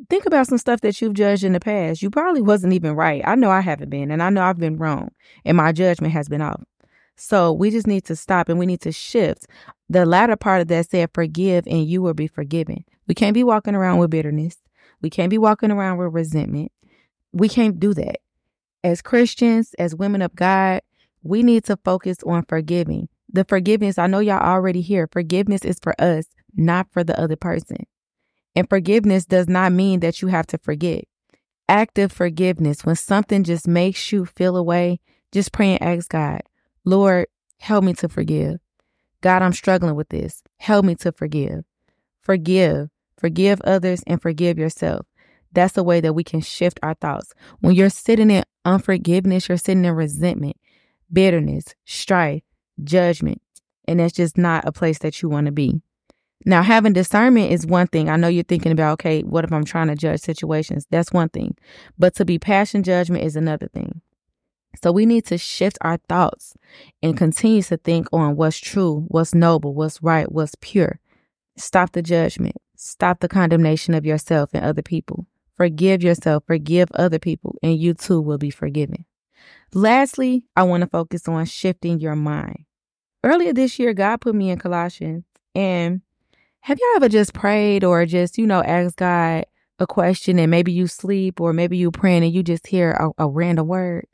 think 0.08 0.24
about 0.26 0.46
some 0.46 0.58
stuff 0.58 0.80
that 0.80 1.00
you've 1.00 1.14
judged 1.14 1.44
in 1.44 1.52
the 1.52 1.60
past. 1.60 2.02
You 2.02 2.10
probably 2.10 2.40
wasn't 2.40 2.72
even 2.72 2.94
right. 2.94 3.22
I 3.26 3.34
know 3.34 3.50
I 3.50 3.60
haven't 3.60 3.90
been, 3.90 4.10
and 4.10 4.22
I 4.22 4.30
know 4.30 4.42
I've 4.42 4.58
been 4.58 4.76
wrong, 4.76 5.10
and 5.44 5.56
my 5.56 5.72
judgment 5.72 6.14
has 6.14 6.28
been 6.28 6.40
off. 6.40 6.62
So 7.24 7.52
we 7.52 7.70
just 7.70 7.86
need 7.86 8.04
to 8.06 8.16
stop 8.16 8.48
and 8.48 8.58
we 8.58 8.66
need 8.66 8.80
to 8.80 8.90
shift. 8.90 9.46
The 9.88 10.04
latter 10.04 10.34
part 10.34 10.60
of 10.60 10.66
that 10.68 10.90
said, 10.90 11.10
forgive 11.14 11.68
and 11.68 11.86
you 11.86 12.02
will 12.02 12.14
be 12.14 12.26
forgiven. 12.26 12.84
We 13.06 13.14
can't 13.14 13.32
be 13.32 13.44
walking 13.44 13.76
around 13.76 13.98
with 13.98 14.10
bitterness. 14.10 14.56
We 15.00 15.08
can't 15.08 15.30
be 15.30 15.38
walking 15.38 15.70
around 15.70 15.98
with 15.98 16.12
resentment. 16.12 16.72
We 17.32 17.48
can't 17.48 17.78
do 17.78 17.94
that. 17.94 18.16
As 18.82 19.02
Christians, 19.02 19.72
as 19.78 19.94
women 19.94 20.20
of 20.20 20.34
God, 20.34 20.82
we 21.22 21.44
need 21.44 21.62
to 21.66 21.78
focus 21.84 22.18
on 22.26 22.44
forgiving. 22.48 23.08
The 23.32 23.44
forgiveness, 23.44 23.98
I 23.98 24.08
know 24.08 24.18
y'all 24.18 24.42
already 24.42 24.80
here. 24.80 25.08
Forgiveness 25.12 25.64
is 25.64 25.78
for 25.80 25.94
us 26.00 26.26
not 26.56 26.88
for 26.90 27.04
the 27.04 27.18
other 27.18 27.36
person. 27.36 27.86
And 28.56 28.68
forgiveness 28.68 29.26
does 29.26 29.48
not 29.48 29.70
mean 29.70 30.00
that 30.00 30.22
you 30.22 30.28
have 30.28 30.48
to 30.48 30.58
forget. 30.58 31.04
Active 31.68 32.10
forgiveness, 32.10 32.84
when 32.84 32.96
something 32.96 33.44
just 33.44 33.68
makes 33.68 34.10
you 34.10 34.26
feel 34.26 34.56
away, 34.56 34.98
just 35.30 35.52
pray 35.52 35.76
and 35.76 35.82
ask 35.82 36.08
God, 36.08 36.42
Lord, 36.84 37.26
help 37.58 37.84
me 37.84 37.94
to 37.94 38.08
forgive. 38.08 38.58
God, 39.20 39.42
I'm 39.42 39.52
struggling 39.52 39.94
with 39.94 40.08
this. 40.08 40.42
Help 40.58 40.84
me 40.84 40.94
to 40.96 41.12
forgive. 41.12 41.64
Forgive. 42.20 42.88
Forgive 43.16 43.60
others 43.62 44.02
and 44.06 44.20
forgive 44.20 44.58
yourself. 44.58 45.06
That's 45.52 45.74
the 45.74 45.84
way 45.84 46.00
that 46.00 46.14
we 46.14 46.24
can 46.24 46.40
shift 46.40 46.80
our 46.82 46.94
thoughts. 46.94 47.32
When 47.60 47.74
you're 47.74 47.90
sitting 47.90 48.30
in 48.30 48.44
unforgiveness, 48.64 49.48
you're 49.48 49.58
sitting 49.58 49.84
in 49.84 49.92
resentment, 49.92 50.56
bitterness, 51.12 51.66
strife, 51.84 52.42
judgment, 52.82 53.40
and 53.86 54.00
that's 54.00 54.14
just 54.14 54.38
not 54.38 54.66
a 54.66 54.72
place 54.72 54.98
that 55.00 55.22
you 55.22 55.28
want 55.28 55.46
to 55.46 55.52
be. 55.52 55.80
Now, 56.44 56.62
having 56.62 56.92
discernment 56.92 57.52
is 57.52 57.66
one 57.66 57.86
thing. 57.86 58.08
I 58.08 58.16
know 58.16 58.26
you're 58.26 58.42
thinking 58.42 58.72
about, 58.72 58.94
okay, 58.94 59.22
what 59.22 59.44
if 59.44 59.52
I'm 59.52 59.64
trying 59.64 59.88
to 59.88 59.94
judge 59.94 60.20
situations? 60.20 60.86
That's 60.90 61.12
one 61.12 61.28
thing. 61.28 61.56
But 61.98 62.16
to 62.16 62.24
be 62.24 62.38
passion 62.38 62.82
judgment 62.82 63.22
is 63.22 63.36
another 63.36 63.68
thing. 63.68 64.00
So 64.80 64.92
we 64.92 65.06
need 65.06 65.26
to 65.26 65.38
shift 65.38 65.78
our 65.80 65.98
thoughts 66.08 66.54
and 67.02 67.16
continue 67.16 67.62
to 67.62 67.76
think 67.76 68.08
on 68.12 68.36
what's 68.36 68.58
true, 68.58 69.04
what's 69.08 69.34
noble, 69.34 69.74
what's 69.74 70.02
right, 70.02 70.30
what's 70.30 70.54
pure. 70.60 71.00
Stop 71.56 71.92
the 71.92 72.02
judgment. 72.02 72.56
Stop 72.76 73.20
the 73.20 73.28
condemnation 73.28 73.94
of 73.94 74.06
yourself 74.06 74.50
and 74.52 74.64
other 74.64 74.82
people. 74.82 75.26
Forgive 75.56 76.02
yourself, 76.02 76.44
forgive 76.46 76.90
other 76.94 77.18
people, 77.18 77.56
and 77.62 77.78
you 77.78 77.94
too 77.94 78.20
will 78.20 78.38
be 78.38 78.50
forgiven. 78.50 79.04
Lastly, 79.74 80.44
I 80.56 80.64
want 80.64 80.80
to 80.82 80.88
focus 80.88 81.28
on 81.28 81.44
shifting 81.44 82.00
your 82.00 82.16
mind. 82.16 82.64
Earlier 83.22 83.52
this 83.52 83.78
year, 83.78 83.94
God 83.94 84.20
put 84.20 84.34
me 84.34 84.50
in 84.50 84.58
Colossians, 84.58 85.24
and 85.54 86.00
have 86.60 86.78
y'all 86.78 86.96
ever 86.96 87.08
just 87.08 87.34
prayed 87.34 87.84
or 87.84 88.04
just, 88.06 88.38
you 88.38 88.46
know, 88.46 88.62
asked 88.62 88.96
God 88.96 89.46
a 89.78 89.86
question 89.86 90.38
and 90.38 90.50
maybe 90.50 90.72
you 90.72 90.86
sleep 90.86 91.40
or 91.40 91.52
maybe 91.52 91.76
you 91.76 91.90
praying 91.90 92.24
and 92.24 92.32
you 92.32 92.42
just 92.42 92.66
hear 92.66 92.92
a, 92.92 93.10
a 93.24 93.28
random 93.28 93.68
word? 93.68 94.06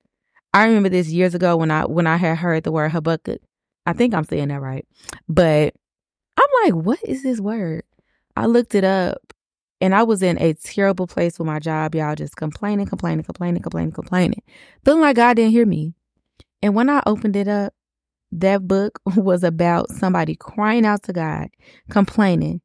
I 0.54 0.66
remember 0.66 0.88
this 0.88 1.08
years 1.08 1.34
ago 1.34 1.56
when 1.56 1.70
I 1.70 1.84
when 1.84 2.06
I 2.06 2.16
had 2.16 2.38
heard 2.38 2.64
the 2.64 2.72
word 2.72 2.90
Habakkuk. 2.90 3.40
I 3.86 3.92
think 3.92 4.14
I'm 4.14 4.24
saying 4.24 4.48
that 4.48 4.60
right. 4.60 4.86
But 5.28 5.74
I'm 6.36 6.48
like, 6.64 6.74
what 6.74 6.98
is 7.04 7.22
this 7.22 7.40
word? 7.40 7.84
I 8.36 8.46
looked 8.46 8.74
it 8.74 8.84
up 8.84 9.32
and 9.80 9.94
I 9.94 10.02
was 10.02 10.22
in 10.22 10.40
a 10.40 10.54
terrible 10.54 11.06
place 11.06 11.38
with 11.38 11.46
my 11.46 11.58
job, 11.58 11.94
y'all, 11.94 12.14
just 12.14 12.36
complaining, 12.36 12.86
complaining, 12.86 13.24
complaining, 13.24 13.62
complaining, 13.62 13.92
complaining. 13.92 14.42
Feeling 14.84 15.00
like 15.00 15.16
God 15.16 15.34
didn't 15.34 15.52
hear 15.52 15.66
me. 15.66 15.94
And 16.62 16.74
when 16.74 16.90
I 16.90 17.02
opened 17.06 17.36
it 17.36 17.48
up, 17.48 17.74
that 18.32 18.66
book 18.66 19.00
was 19.16 19.44
about 19.44 19.90
somebody 19.90 20.34
crying 20.34 20.84
out 20.84 21.04
to 21.04 21.12
God, 21.12 21.48
complaining, 21.90 22.60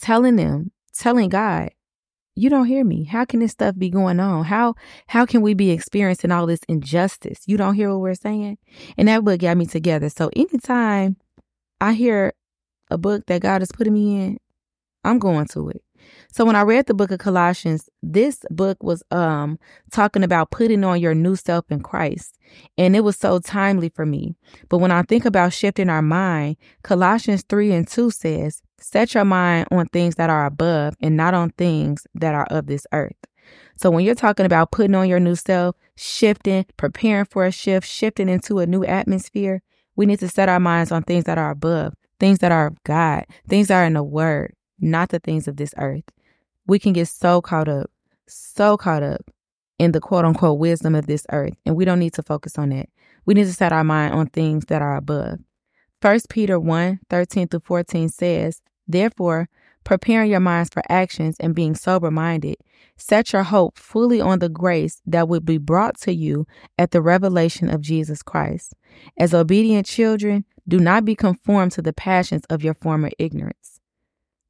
telling 0.00 0.36
them, 0.36 0.72
telling 0.92 1.28
God, 1.28 1.70
you 2.36 2.50
don't 2.50 2.66
hear 2.66 2.84
me. 2.84 3.04
How 3.04 3.24
can 3.24 3.40
this 3.40 3.52
stuff 3.52 3.76
be 3.76 3.88
going 3.88 4.20
on? 4.20 4.44
How 4.44 4.74
how 5.08 5.24
can 5.24 5.40
we 5.40 5.54
be 5.54 5.70
experiencing 5.70 6.30
all 6.30 6.46
this 6.46 6.60
injustice? 6.68 7.40
You 7.46 7.56
don't 7.56 7.74
hear 7.74 7.90
what 7.90 8.00
we're 8.00 8.14
saying? 8.14 8.58
And 8.98 9.08
that 9.08 9.24
book 9.24 9.40
got 9.40 9.56
me 9.56 9.66
together. 9.66 10.10
So 10.10 10.30
anytime 10.36 11.16
I 11.80 11.94
hear 11.94 12.34
a 12.90 12.98
book 12.98 13.24
that 13.26 13.40
God 13.40 13.62
is 13.62 13.72
putting 13.72 13.94
me 13.94 14.20
in, 14.20 14.38
I'm 15.02 15.18
going 15.18 15.46
to 15.48 15.70
it. 15.70 15.82
So 16.32 16.44
when 16.44 16.56
I 16.56 16.62
read 16.62 16.86
the 16.86 16.94
book 16.94 17.10
of 17.10 17.18
Colossians, 17.18 17.88
this 18.02 18.44
book 18.50 18.82
was 18.82 19.02
um 19.10 19.58
talking 19.90 20.22
about 20.22 20.50
putting 20.50 20.84
on 20.84 21.00
your 21.00 21.14
new 21.14 21.36
self 21.36 21.64
in 21.70 21.80
Christ. 21.80 22.36
And 22.78 22.94
it 22.94 23.00
was 23.00 23.16
so 23.16 23.38
timely 23.38 23.88
for 23.88 24.06
me. 24.06 24.36
But 24.68 24.78
when 24.78 24.90
I 24.90 25.02
think 25.02 25.24
about 25.24 25.52
shifting 25.52 25.88
our 25.88 26.02
mind, 26.02 26.56
Colossians 26.82 27.44
3 27.48 27.72
and 27.72 27.88
2 27.88 28.10
says, 28.10 28.62
Set 28.78 29.14
your 29.14 29.24
mind 29.24 29.68
on 29.70 29.86
things 29.86 30.16
that 30.16 30.30
are 30.30 30.46
above 30.46 30.94
and 31.00 31.16
not 31.16 31.34
on 31.34 31.50
things 31.50 32.06
that 32.14 32.34
are 32.34 32.46
of 32.50 32.66
this 32.66 32.86
earth. 32.92 33.16
So 33.76 33.90
when 33.90 34.04
you're 34.04 34.14
talking 34.14 34.46
about 34.46 34.70
putting 34.70 34.94
on 34.94 35.08
your 35.08 35.20
new 35.20 35.34
self, 35.34 35.76
shifting, 35.96 36.66
preparing 36.76 37.26
for 37.26 37.44
a 37.44 37.52
shift, 37.52 37.86
shifting 37.88 38.28
into 38.28 38.58
a 38.58 38.66
new 38.66 38.84
atmosphere, 38.84 39.62
we 39.96 40.06
need 40.06 40.20
to 40.20 40.28
set 40.28 40.48
our 40.48 40.60
minds 40.60 40.92
on 40.92 41.02
things 41.02 41.24
that 41.24 41.38
are 41.38 41.50
above, 41.50 41.94
things 42.20 42.38
that 42.40 42.52
are 42.52 42.68
of 42.68 42.82
God, 42.84 43.24
things 43.48 43.68
that 43.68 43.82
are 43.82 43.84
in 43.84 43.94
the 43.94 44.02
word, 44.02 44.54
not 44.80 45.10
the 45.10 45.18
things 45.18 45.48
of 45.48 45.56
this 45.56 45.74
earth. 45.78 46.04
We 46.66 46.78
can 46.78 46.92
get 46.92 47.08
so 47.08 47.40
caught 47.40 47.68
up, 47.68 47.90
so 48.26 48.76
caught 48.76 49.02
up 49.02 49.30
in 49.78 49.92
the 49.92 50.00
quote 50.00 50.24
unquote 50.24 50.58
wisdom 50.58 50.94
of 50.94 51.06
this 51.06 51.26
earth, 51.30 51.54
and 51.64 51.76
we 51.76 51.84
don't 51.84 51.98
need 51.98 52.14
to 52.14 52.22
focus 52.22 52.58
on 52.58 52.70
that. 52.70 52.88
We 53.24 53.34
need 53.34 53.44
to 53.44 53.52
set 53.52 53.72
our 53.72 53.84
mind 53.84 54.14
on 54.14 54.28
things 54.28 54.66
that 54.66 54.82
are 54.82 54.96
above. 54.96 55.40
1 56.02 56.20
Peter 56.28 56.58
1 56.58 57.00
13 57.08 57.48
through 57.48 57.60
14 57.60 58.08
says, 58.08 58.62
Therefore, 58.86 59.48
preparing 59.84 60.30
your 60.30 60.40
minds 60.40 60.70
for 60.70 60.82
actions 60.88 61.36
and 61.40 61.54
being 61.54 61.74
sober 61.74 62.10
minded, 62.10 62.56
set 62.96 63.32
your 63.32 63.44
hope 63.44 63.78
fully 63.78 64.20
on 64.20 64.38
the 64.38 64.48
grace 64.48 65.00
that 65.06 65.28
will 65.28 65.40
be 65.40 65.58
brought 65.58 65.98
to 66.00 66.12
you 66.12 66.46
at 66.78 66.90
the 66.90 67.02
revelation 67.02 67.70
of 67.70 67.80
Jesus 67.80 68.22
Christ. 68.22 68.74
As 69.18 69.34
obedient 69.34 69.86
children, 69.86 70.44
do 70.68 70.78
not 70.78 71.04
be 71.04 71.14
conformed 71.14 71.72
to 71.72 71.82
the 71.82 71.92
passions 71.92 72.44
of 72.50 72.62
your 72.62 72.74
former 72.74 73.10
ignorance. 73.18 73.75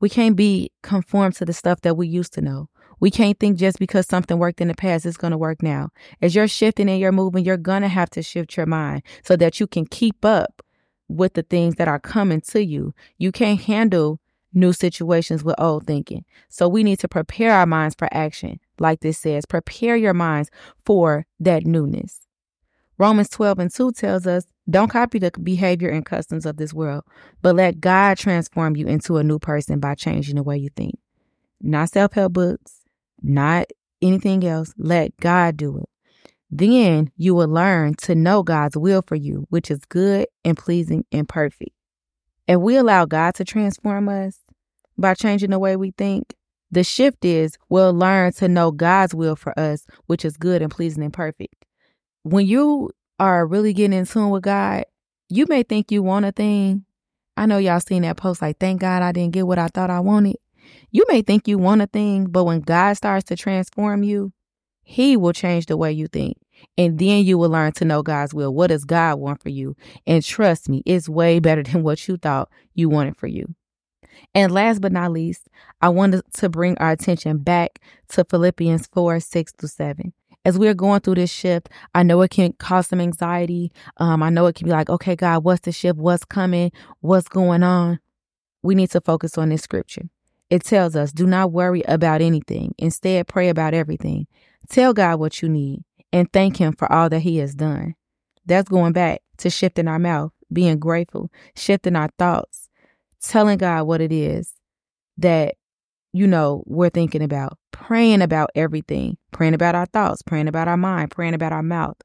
We 0.01 0.09
can't 0.09 0.37
be 0.37 0.71
conformed 0.83 1.37
to 1.37 1.45
the 1.45 1.53
stuff 1.53 1.81
that 1.83 1.97
we 1.97 2.07
used 2.07 2.33
to 2.35 2.41
know. 2.41 2.69
We 2.99 3.11
can't 3.11 3.39
think 3.39 3.59
just 3.59 3.79
because 3.79 4.07
something 4.07 4.39
worked 4.39 4.61
in 4.61 4.69
the 4.69 4.75
past, 4.75 5.05
it's 5.05 5.17
going 5.17 5.33
to 5.33 5.39
work 5.39 5.63
now. 5.63 5.91
As 6.23 6.35
you're 6.35 6.49
shifting 6.49 6.89
and 6.89 6.99
you're 6.99 7.13
moving, 7.13 7.45
you're 7.45 7.57
going 7.57 7.83
to 7.83 7.89
have 7.89 8.11
to 8.11 8.23
shift 8.23 8.57
your 8.57 8.67
mind 8.67 9.03
so 9.23 9.37
that 9.37 9.61
you 9.61 9.67
can 9.67 9.87
keep 9.87 10.25
up 10.25 10.63
with 11.09 11.35
the 11.35 11.43
things 11.43 11.77
that 11.77 11.89
are 11.89 12.01
coming 12.01 12.41
to 12.41 12.65
you. 12.65 12.95
You 13.19 13.33
can't 13.33 13.61
handle 13.61 14.21
new 14.53 14.73
situations 14.73 15.45
with 15.45 15.55
old 15.59 15.87
thinking. 15.87 16.25
So 16.49 16.69
we 16.69 16.83
need 16.83 16.99
to 17.01 17.09
prepare 17.09 17.53
our 17.53 17.67
minds 17.67 17.95
for 17.95 18.09
action. 18.11 18.59
Like 18.79 19.01
this 19.01 19.19
says, 19.19 19.45
prepare 19.45 19.97
your 19.97 20.15
minds 20.15 20.51
for 20.85 21.27
that 21.41 21.67
newness. 21.67 22.21
Romans 22.99 23.29
12 23.29 23.59
and 23.59 23.71
2 23.73 23.93
tells 23.93 24.27
us, 24.27 24.47
don't 24.69 24.89
copy 24.89 25.19
the 25.19 25.31
behavior 25.43 25.89
and 25.89 26.05
customs 26.05 26.45
of 26.45 26.57
this 26.57 26.75
world, 26.75 27.05
but 27.41 27.55
let 27.55 27.81
God 27.81 28.19
transform 28.19 28.77
you 28.77 28.87
into 28.87 29.17
a 29.17 29.25
new 29.25 29.39
person 29.39 29.79
by 29.79 29.95
changing 29.95 30.37
the 30.37 30.43
way 30.43 30.57
you 30.57 30.71
think. 30.71 30.99
Not 31.61 31.91
self 31.91 32.13
help 32.13 32.33
books, 32.33 32.83
not 33.23 33.67
anything 34.03 34.45
else. 34.45 34.73
Let 34.77 35.17
God 35.19 35.57
do 35.57 35.79
it. 35.79 35.89
Then 36.51 37.11
you 37.17 37.35
will 37.35 37.49
learn 37.49 37.95
to 38.03 38.15
know 38.15 38.43
God's 38.43 38.77
will 38.77 39.03
for 39.03 39.17
you, 39.17 39.47
which 39.51 39.71
is 39.71 39.81
good 39.89 40.27
and 40.45 40.57
pleasing 40.57 41.05
and 41.13 41.29
perfect. 41.29 41.71
If 42.47 42.61
we 42.61 42.77
allow 42.77 43.05
God 43.05 43.35
to 43.37 43.45
transform 43.45 44.09
us 44.09 44.39
by 44.97 45.15
changing 45.15 45.51
the 45.51 45.59
way 45.59 45.77
we 45.77 45.91
think, 45.93 46.35
the 46.71 46.85
shift 46.85 47.25
is 47.25 47.57
we'll 47.69 47.95
learn 47.95 48.33
to 48.35 48.49
know 48.49 48.71
God's 48.71 49.15
will 49.15 49.37
for 49.37 49.59
us, 49.59 49.87
which 50.07 50.25
is 50.25 50.37
good 50.37 50.63
and 50.63 50.71
pleasing 50.71 51.03
and 51.03 51.13
perfect. 51.13 51.65
When 52.23 52.47
you 52.47 52.91
are 53.19 53.47
really 53.47 53.73
getting 53.73 53.99
in 53.99 54.07
tune 54.07 54.31
with 54.31 54.43
God, 54.43 54.85
you 55.29 55.47
may 55.49 55.63
think 55.63 55.91
you 55.91 56.03
want 56.03 56.25
a 56.25 56.33
thing. 56.33 56.85
I 57.37 57.47
know 57.47 57.59
y'all 57.59 57.81
seen 57.81 58.03
that 58.03 58.17
post 58.17 58.41
like, 58.41 58.59
thank 58.59 58.81
God 58.81 59.03
I 59.03 59.13
didn't 59.13 59.33
get 59.33 59.47
what 59.47 59.59
I 59.59 59.69
thought 59.69 59.91
I 59.91 60.01
wanted. 60.01 60.37
You 60.91 61.05
may 61.09 61.23
think 61.23 61.47
you 61.47 61.59
want 61.59 61.83
a 61.83 61.87
thing, 61.87 62.27
but 62.27 62.45
when 62.45 62.61
God 62.61 62.95
starts 62.95 63.25
to 63.27 63.37
transform 63.37 64.03
you, 64.03 64.33
he 64.83 65.17
will 65.17 65.33
change 65.33 65.67
the 65.67 65.77
way 65.77 65.93
you 65.93 66.07
think. 66.07 66.39
And 66.79 66.99
then 66.99 67.25
you 67.25 67.39
will 67.39 67.51
learn 67.51 67.73
to 67.73 67.85
know 67.85 68.03
God's 68.03 68.33
will. 68.33 68.55
What 68.55 68.69
does 68.69 68.85
God 68.85 69.19
want 69.19 69.43
for 69.43 69.51
you? 69.51 69.77
And 70.07 70.23
trust 70.23 70.69
me, 70.69 70.83
it's 70.87 71.09
way 71.09 71.39
better 71.39 71.63
than 71.63 71.83
what 71.83 72.07
you 72.09 72.17
thought 72.17 72.49
you 72.75 72.89
wanted 72.89 73.17
for 73.17 73.27
you. 73.27 73.55
And 74.35 74.53
last 74.53 74.81
but 74.81 74.93
not 74.93 75.13
least, 75.13 75.49
I 75.81 75.89
wanted 75.89 76.23
to 76.35 76.49
bring 76.49 76.79
our 76.79 76.93
attention 76.93 77.39
back 77.39 77.81
to 78.11 78.25
Philippians 78.25 78.87
4 78.87 79.21
6 79.21 79.53
through 79.53 79.69
7. 79.69 80.13
As 80.47 80.57
we're 80.57 80.75
going 80.75 81.01
through 81.01 81.17
this 81.17 81.33
shift, 81.33 81.69
I 81.93 82.05
know 82.05 82.23
it 82.23 82.31
can 82.31 82.53
cause 82.53 82.87
some 82.87 83.01
anxiety. 83.01 83.73
Um, 83.97 84.23
I 84.23 84.31
know 84.31 84.47
it 84.47 84.55
can 84.55 84.67
be 84.67 84.71
like, 84.71 84.89
okay, 84.89 85.17
God, 85.17 85.43
what's 85.43 85.63
the 85.63 85.73
shift? 85.73 85.99
What's 85.99 86.25
coming? 86.25 86.71
What's 87.01 87.27
going 87.27 87.65
on? 87.65 87.99
We 88.63 88.77
need 88.77 88.93
to 88.93 89.01
focus 89.01 89.37
on 89.39 89.49
this 89.49 89.63
scripture. 89.63 90.09
It 90.49 90.63
tells 90.63 90.95
us, 90.95 91.11
do 91.11 91.27
not 91.27 91.51
worry 91.51 91.83
about 91.89 92.23
anything. 92.23 92.77
Instead, 92.79 93.27
pray 93.27 93.49
about 93.49 93.75
everything. 93.75 94.29
Tell 94.69 94.95
God 94.95 95.19
what 95.19 95.43
you 95.43 95.49
need 95.49 95.83
and 96.13 96.33
thank 96.33 96.59
Him 96.59 96.75
for 96.75 96.91
all 96.93 97.09
that 97.09 97.23
He 97.23 97.39
has 97.39 97.57
done. 97.57 97.97
That's 98.47 98.69
going 98.69 98.93
back 98.93 99.23
to 99.39 99.51
shifting 99.51 99.89
our 99.89 99.99
mouth, 99.99 100.31
being 100.53 100.79
grateful, 100.79 101.29
shifting 101.57 101.97
our 101.97 102.11
thoughts, 102.21 102.69
telling 103.21 103.59
God 103.59 103.83
what 103.89 104.01
it 104.01 104.13
is 104.13 104.55
that, 105.19 105.57
you 106.17 106.27
know, 106.27 106.63
we're 106.67 106.91
thinking 106.91 107.23
about, 107.23 107.59
praying 107.73 108.23
about 108.23 108.51
everything, 108.55 109.19
praying 109.33 109.55
about 109.55 109.75
our 109.75 109.87
thoughts, 109.87 110.23
praying 110.23 110.49
about 110.49 110.69
our 110.69 110.77
mind, 110.77 111.11
praying 111.11 111.35
about 111.35 111.53
our 111.53 111.63
mouth. 111.63 111.97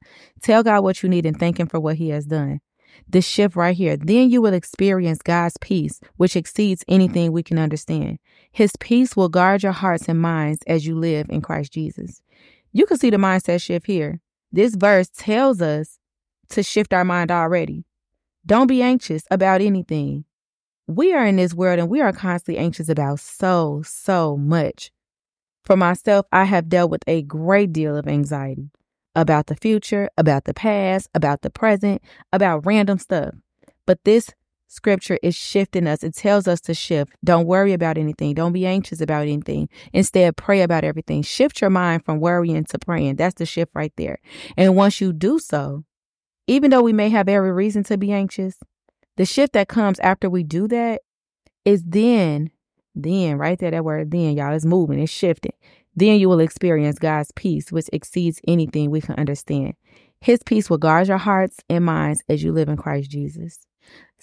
Tell 0.42 0.62
God 0.62 0.82
what 0.82 1.02
you 1.02 1.08
need 1.08 1.24
and 1.24 1.38
thank 1.38 1.58
Him 1.58 1.66
for 1.66 1.80
what 1.80 1.96
He 1.96 2.10
has 2.10 2.26
done. 2.26 2.60
This 3.08 3.26
shift 3.26 3.56
right 3.56 3.74
here, 3.74 3.96
then 3.96 4.30
you 4.30 4.42
will 4.42 4.52
experience 4.52 5.22
God's 5.22 5.56
peace, 5.60 5.98
which 6.16 6.36
exceeds 6.36 6.84
anything 6.88 7.32
we 7.32 7.42
can 7.42 7.58
understand. 7.58 8.18
His 8.50 8.72
peace 8.78 9.16
will 9.16 9.30
guard 9.30 9.62
your 9.62 9.72
hearts 9.72 10.08
and 10.08 10.20
minds 10.20 10.60
as 10.66 10.86
you 10.86 10.98
live 10.98 11.26
in 11.30 11.40
Christ 11.40 11.72
Jesus. 11.72 12.20
You 12.70 12.84
can 12.84 12.98
see 12.98 13.10
the 13.10 13.16
mindset 13.16 13.62
shift 13.62 13.86
here. 13.86 14.20
This 14.52 14.74
verse 14.74 15.08
tells 15.08 15.62
us 15.62 15.98
to 16.50 16.62
shift 16.62 16.92
our 16.92 17.04
mind 17.04 17.30
already. 17.30 17.86
Don't 18.44 18.66
be 18.66 18.82
anxious 18.82 19.22
about 19.30 19.62
anything. 19.62 20.24
We 20.86 21.12
are 21.12 21.24
in 21.24 21.36
this 21.36 21.54
world 21.54 21.78
and 21.78 21.88
we 21.88 22.00
are 22.00 22.12
constantly 22.12 22.62
anxious 22.62 22.88
about 22.88 23.20
so, 23.20 23.82
so 23.84 24.36
much. 24.36 24.90
For 25.64 25.76
myself, 25.76 26.26
I 26.32 26.44
have 26.44 26.68
dealt 26.68 26.90
with 26.90 27.04
a 27.06 27.22
great 27.22 27.72
deal 27.72 27.96
of 27.96 28.08
anxiety 28.08 28.70
about 29.14 29.46
the 29.46 29.54
future, 29.54 30.10
about 30.18 30.44
the 30.44 30.54
past, 30.54 31.08
about 31.14 31.42
the 31.42 31.50
present, 31.50 32.02
about 32.32 32.66
random 32.66 32.98
stuff. 32.98 33.34
But 33.86 34.04
this 34.04 34.30
scripture 34.66 35.18
is 35.22 35.36
shifting 35.36 35.86
us. 35.86 36.02
It 36.02 36.14
tells 36.14 36.48
us 36.48 36.60
to 36.62 36.74
shift. 36.74 37.12
Don't 37.22 37.46
worry 37.46 37.74
about 37.74 37.98
anything. 37.98 38.34
Don't 38.34 38.52
be 38.52 38.66
anxious 38.66 39.00
about 39.00 39.22
anything. 39.22 39.68
Instead, 39.92 40.36
pray 40.36 40.62
about 40.62 40.82
everything. 40.82 41.22
Shift 41.22 41.60
your 41.60 41.70
mind 41.70 42.04
from 42.04 42.20
worrying 42.20 42.64
to 42.64 42.78
praying. 42.78 43.16
That's 43.16 43.34
the 43.34 43.46
shift 43.46 43.72
right 43.74 43.92
there. 43.96 44.18
And 44.56 44.74
once 44.74 45.00
you 45.00 45.12
do 45.12 45.38
so, 45.38 45.84
even 46.46 46.70
though 46.70 46.82
we 46.82 46.92
may 46.92 47.10
have 47.10 47.28
every 47.28 47.52
reason 47.52 47.84
to 47.84 47.98
be 47.98 48.12
anxious, 48.12 48.56
the 49.22 49.26
shift 49.26 49.52
that 49.52 49.68
comes 49.68 50.00
after 50.00 50.28
we 50.28 50.42
do 50.42 50.66
that 50.66 51.02
is 51.64 51.84
then, 51.86 52.50
then 52.96 53.38
right 53.38 53.56
there, 53.56 53.70
that 53.70 53.84
word 53.84 54.10
then, 54.10 54.36
y'all, 54.36 54.52
is 54.52 54.66
moving, 54.66 54.98
it's 54.98 55.12
shifting. 55.12 55.52
Then 55.94 56.18
you 56.18 56.28
will 56.28 56.40
experience 56.40 56.98
God's 56.98 57.30
peace, 57.36 57.70
which 57.70 57.88
exceeds 57.92 58.40
anything 58.48 58.90
we 58.90 59.00
can 59.00 59.14
understand. 59.14 59.74
His 60.20 60.40
peace 60.44 60.68
will 60.68 60.78
guard 60.78 61.06
your 61.06 61.18
hearts 61.18 61.58
and 61.68 61.84
minds 61.84 62.24
as 62.28 62.42
you 62.42 62.50
live 62.50 62.68
in 62.68 62.76
Christ 62.76 63.12
Jesus. 63.12 63.60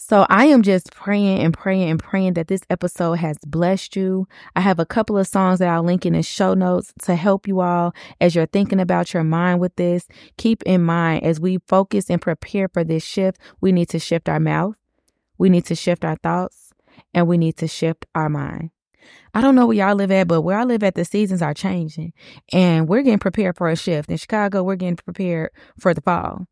So 0.01 0.25
I 0.29 0.45
am 0.45 0.61
just 0.61 0.93
praying 0.93 1.39
and 1.39 1.53
praying 1.53 1.89
and 1.89 1.99
praying 1.99 2.35
that 2.35 2.47
this 2.47 2.61
episode 2.69 3.15
has 3.15 3.37
blessed 3.45 3.97
you. 3.97 4.29
I 4.55 4.61
have 4.61 4.79
a 4.79 4.85
couple 4.85 5.17
of 5.17 5.27
songs 5.27 5.59
that 5.59 5.67
I'll 5.67 5.83
link 5.83 6.05
in 6.05 6.13
the 6.13 6.23
show 6.23 6.53
notes 6.53 6.93
to 7.03 7.15
help 7.15 7.49
you 7.49 7.59
all 7.59 7.93
as 8.21 8.33
you're 8.33 8.45
thinking 8.45 8.79
about 8.79 9.13
your 9.13 9.25
mind 9.25 9.59
with 9.59 9.75
this. 9.75 10.07
Keep 10.37 10.63
in 10.63 10.83
mind 10.83 11.23
as 11.25 11.41
we 11.41 11.57
focus 11.67 12.09
and 12.09 12.21
prepare 12.21 12.69
for 12.69 12.85
this 12.85 13.03
shift, 13.03 13.39
we 13.59 13.73
need 13.73 13.89
to 13.89 13.99
shift 13.99 14.29
our 14.29 14.39
mouth, 14.39 14.75
we 15.39 15.49
need 15.49 15.65
to 15.65 15.75
shift 15.75 16.05
our 16.05 16.17
thoughts, 16.17 16.71
and 17.13 17.27
we 17.27 17.39
need 17.39 17.57
to 17.57 17.67
shift 17.67 18.05
our 18.13 18.29
mind. 18.29 18.69
I 19.33 19.41
don't 19.41 19.55
know 19.55 19.67
where 19.67 19.77
y'all 19.77 19.95
live 19.95 20.11
at, 20.11 20.27
but 20.27 20.41
where 20.41 20.57
I 20.57 20.63
live 20.63 20.83
at, 20.83 20.95
the 20.95 21.05
seasons 21.05 21.41
are 21.41 21.53
changing 21.53 22.13
and 22.51 22.87
we're 22.87 23.03
getting 23.03 23.19
prepared 23.19 23.57
for 23.57 23.69
a 23.69 23.75
shift. 23.75 24.09
In 24.09 24.17
Chicago, 24.17 24.63
we're 24.63 24.75
getting 24.75 24.95
prepared 24.95 25.51
for 25.79 25.93
the 25.93 26.01
fall. 26.01 26.47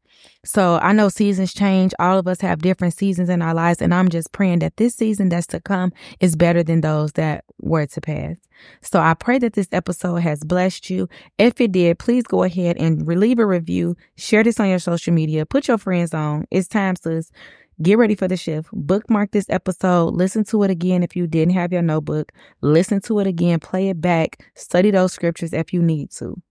So 0.45 0.80
I 0.82 0.93
know 0.93 1.10
seasons 1.10 1.54
change. 1.54 1.93
All 2.00 2.17
of 2.17 2.28
us 2.28 2.41
have 2.41 2.62
different 2.62 2.93
seasons 2.93 3.30
in 3.30 3.41
our 3.41 3.54
lives. 3.54 3.82
And 3.82 3.93
I'm 3.93 4.10
just 4.10 4.32
praying 4.32 4.60
that 4.60 4.78
this 4.78 4.95
season 4.95 5.30
that's 5.30 5.47
to 5.47 5.60
come 5.60 5.91
is 6.19 6.36
better 6.36 6.63
than 6.63 6.82
those 6.82 7.13
that 7.13 7.45
were 7.60 7.86
to 7.88 8.02
pass. 8.02 8.36
So 8.82 9.00
I 9.00 9.13
pray 9.13 9.38
that 9.39 9.54
this 9.54 9.69
episode 9.71 10.17
has 10.17 10.43
blessed 10.43 10.89
you. 10.89 11.08
If 11.38 11.62
it 11.62 11.71
did, 11.71 12.00
please 12.00 12.23
go 12.23 12.43
ahead 12.43 12.78
and 12.78 13.06
leave 13.08 13.39
a 13.39 13.45
review. 13.45 13.95
Share 14.17 14.43
this 14.43 14.60
on 14.60 14.69
your 14.69 14.80
social 14.80 15.13
media. 15.13 15.45
Put 15.45 15.67
your 15.67 15.78
friends 15.78 16.13
on. 16.13 16.45
It's 16.50 16.67
time, 16.67 16.95
sis. 16.95 17.32
Get 17.80 18.00
ready 18.00 18.16
for 18.16 18.28
the 18.28 18.38
shift. 18.38 18.70
Bookmark 18.74 19.32
this 19.32 19.46
episode. 19.50 20.16
Listen 20.16 20.44
to 20.46 20.63
it 20.63 20.72
again 20.72 21.04
if 21.04 21.16
you 21.16 21.28
didn't 21.28 21.54
have 21.54 21.72
your 21.72 21.84
notebook. 21.84 22.32
Listen 22.62 23.00
to 23.02 23.20
it 23.20 23.28
again. 23.28 23.60
Play 23.60 23.90
it 23.90 24.02
back. 24.02 24.44
Study 24.56 24.90
those 24.90 25.13
scriptures 25.13 25.54
if 25.54 25.72
you 25.72 25.84
need 25.84 26.10
to. 26.13 26.42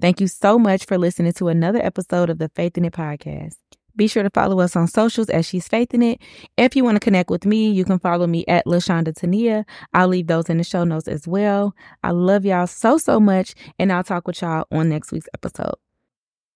Thank 0.00 0.20
you 0.20 0.26
so 0.26 0.58
much 0.58 0.86
for 0.86 0.98
listening 0.98 1.34
to 1.34 1.46
another 1.46 1.78
episode 1.80 2.30
of 2.30 2.38
the 2.38 2.48
Faith 2.56 2.76
in 2.76 2.84
It 2.84 2.94
podcast. 2.94 3.54
Be 3.94 4.08
sure 4.08 4.24
to 4.24 4.30
follow 4.30 4.58
us 4.58 4.74
on 4.74 4.88
socials 4.88 5.30
as 5.30 5.46
She's 5.46 5.68
Faith 5.68 5.94
in 5.94 6.02
It. 6.02 6.20
If 6.56 6.74
you 6.74 6.82
want 6.82 6.96
to 6.96 7.00
connect 7.00 7.30
with 7.30 7.46
me, 7.46 7.70
you 7.70 7.84
can 7.84 8.00
follow 8.00 8.26
me 8.26 8.44
at 8.48 8.66
LeShawnda 8.66 9.14
Tonia. 9.14 9.64
I'll 9.94 10.08
leave 10.08 10.26
those 10.26 10.50
in 10.50 10.58
the 10.58 10.64
show 10.64 10.82
notes 10.82 11.06
as 11.06 11.28
well. 11.28 11.76
I 12.02 12.10
love 12.10 12.44
y'all 12.44 12.66
so, 12.66 12.98
so 12.98 13.20
much, 13.20 13.54
and 13.78 13.92
I'll 13.92 14.02
talk 14.02 14.26
with 14.26 14.42
y'all 14.42 14.66
on 14.72 14.88
next 14.88 15.12
week's 15.12 15.28
episode. 15.32 15.74